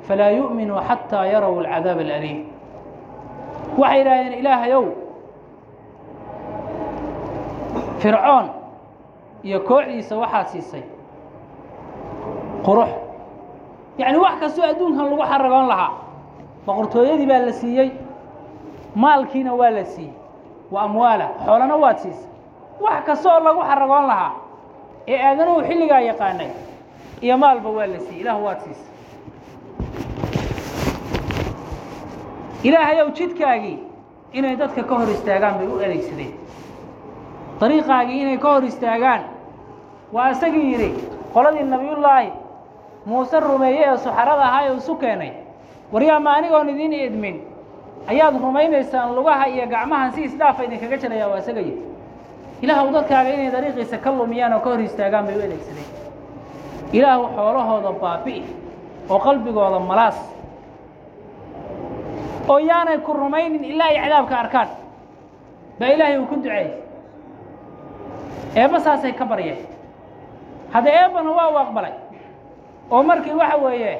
[0.06, 2.40] falaa yu'minuu xataa yaraw alcadaab alaliim
[3.80, 4.84] waxay yidhaahdeen ilaahayow
[8.02, 8.46] fircoon
[9.46, 10.82] iyo kooxdiisa waxaa siisay
[12.66, 12.88] qurux
[13.98, 15.92] yacni wax kastoo adduunkan lagu xaragoon lahaa
[16.66, 17.88] boqortooyadii baa la siiyey
[19.02, 20.14] maalkiina waa la siiyey
[20.72, 22.30] wa amwaala xoolana waad siisay
[22.84, 24.32] wax kastooo lagu xaragoon lahaa
[25.12, 26.50] ee aadanahu xilligaa yaqaanay
[27.24, 28.87] iyo maalba waa la siiyey ilaah waad siisay
[32.62, 33.78] ilaahayow jidkaagii
[34.32, 36.32] inay dadka ka hor istaagaan bay u adeegsadeen
[37.60, 39.22] dariiqaagii inay ka hor istaagaan
[40.12, 40.90] waa isagii yidhi
[41.34, 42.30] qoladii nabiyullaahi
[43.06, 45.30] muuse rumeeye ee suxarada ahaa ee isu keenay
[45.92, 47.36] waryaama anigoon idiin idmin
[48.10, 51.82] ayaad rumaynaysaan lugaha iyo gacmahan si isdhaafa idinkaga jarayaa waa isaga yidhi
[52.62, 55.88] ilaahw dadkaaga inay dariiqiisa ka lumiyaan oo ka hor istaagaan bay u adeegsadeen
[56.92, 58.42] ilaahw xoolahooda baabi'i
[59.10, 60.18] oo qalbigooda malaas
[62.48, 64.68] oo yaanay ku rumaynin ilaa ay cadaabka arkaan.
[65.78, 66.70] Baa ilaahay uu ku duceeyey
[68.56, 69.58] eebba saasay ka baryeen
[70.72, 71.92] hadda eebbana waa u aqbalay.
[72.90, 73.92] Oo markii waxa weeye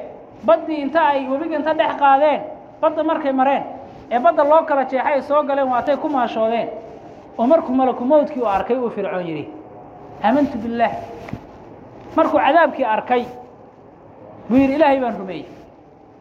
[0.45, 2.41] baddii inta ay webiga inta dhex qaadeen
[2.81, 3.63] badda markay mareen
[4.11, 6.69] ee badda loo kala jeexay ay soo galeen waatay ku maashoodeen.
[7.37, 9.45] Oo markuu malaku mowdkii uu arkay uu fircoon yidhi
[10.23, 10.91] aamantu billaah.
[12.15, 13.23] Markuu cadaabkii arkay
[14.49, 15.45] buu yidhi ilaahay baan rumeeyey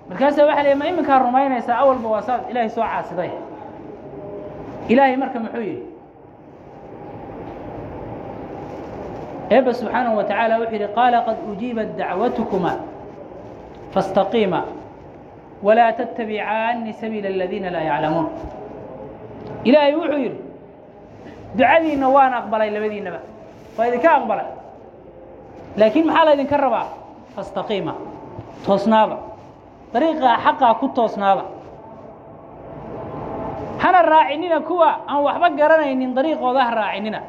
[0.09, 3.31] markaasa waa l ma iminkaa rumaynaysaa awalba waa saad ilaahay soo caasiday.
[4.93, 5.85] Ilaahay marka muxuu yidhi
[9.55, 12.73] eebba subxaanaه wa taعaalى wuxuu yidhi qaala qad ujiibat dacwatkuma
[13.95, 14.61] faاstaqiima
[15.67, 18.27] walaa tattabicaani sabiila اladiina laa yaclamuun.
[19.69, 20.41] Ilaahay wuxuu yidhi
[21.59, 23.21] ducadiinna waan aqbalay labadiinnaba
[23.79, 24.49] waa idinka aqbalay
[25.81, 26.87] laakiin maxaa laydinka rabaa?
[27.37, 27.93] Faاstaqiima
[28.67, 29.17] toosnaaba
[29.93, 31.45] dariiqaa xaqaa ku toosnaaba
[33.83, 37.21] hana raacinina kuwa aan waxba garanaynin dariiqooda ha raacinina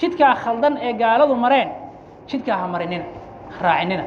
[0.00, 1.68] jidkaa khaldan ee gaaladu mareen
[2.30, 3.04] jidkaa ha marinina
[3.64, 4.04] raacinina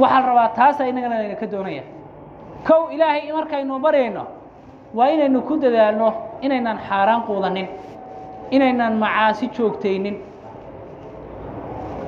[0.00, 1.82] waxaa la rabaa taasaa innagana laydinka doonaya.
[2.68, 4.22] Kow ilaahay markaynu baryayno
[4.96, 6.08] waa inaynu ku dadaalno
[6.44, 7.68] inaynaan xaaraan quudanin
[8.50, 10.16] inaynaan macaasi joogtaynin.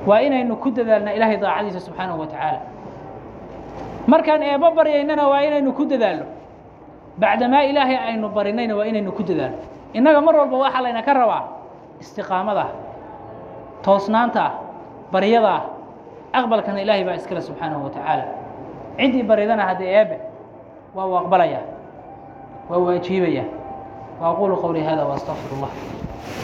[0.07, 2.59] Waa inaynu ku dadaalna ilaahay daacadiisa subxaanahu wa tacaala
[4.13, 6.25] markaan eebbo baryaynana waa inaynu ku dadaalno
[7.21, 9.57] bacdamaa ilaahay aynu barinayna waa inaynu ku dadaalno
[9.97, 11.43] innaga mar walba waxaa layna ka rabaa
[12.01, 12.65] istiqaamada
[13.85, 14.43] toosnaanta
[15.13, 15.53] baryada
[16.37, 18.25] aqbalkana ilaahay baa iskale subxaanahu wa tacaala.
[18.97, 20.17] Ciddii baridana haddee eebe
[20.95, 21.59] waa uu aqbalaya
[22.69, 23.43] waa uu ajiibaya
[24.21, 25.53] wa aquulu qowlii hada wa astaqfir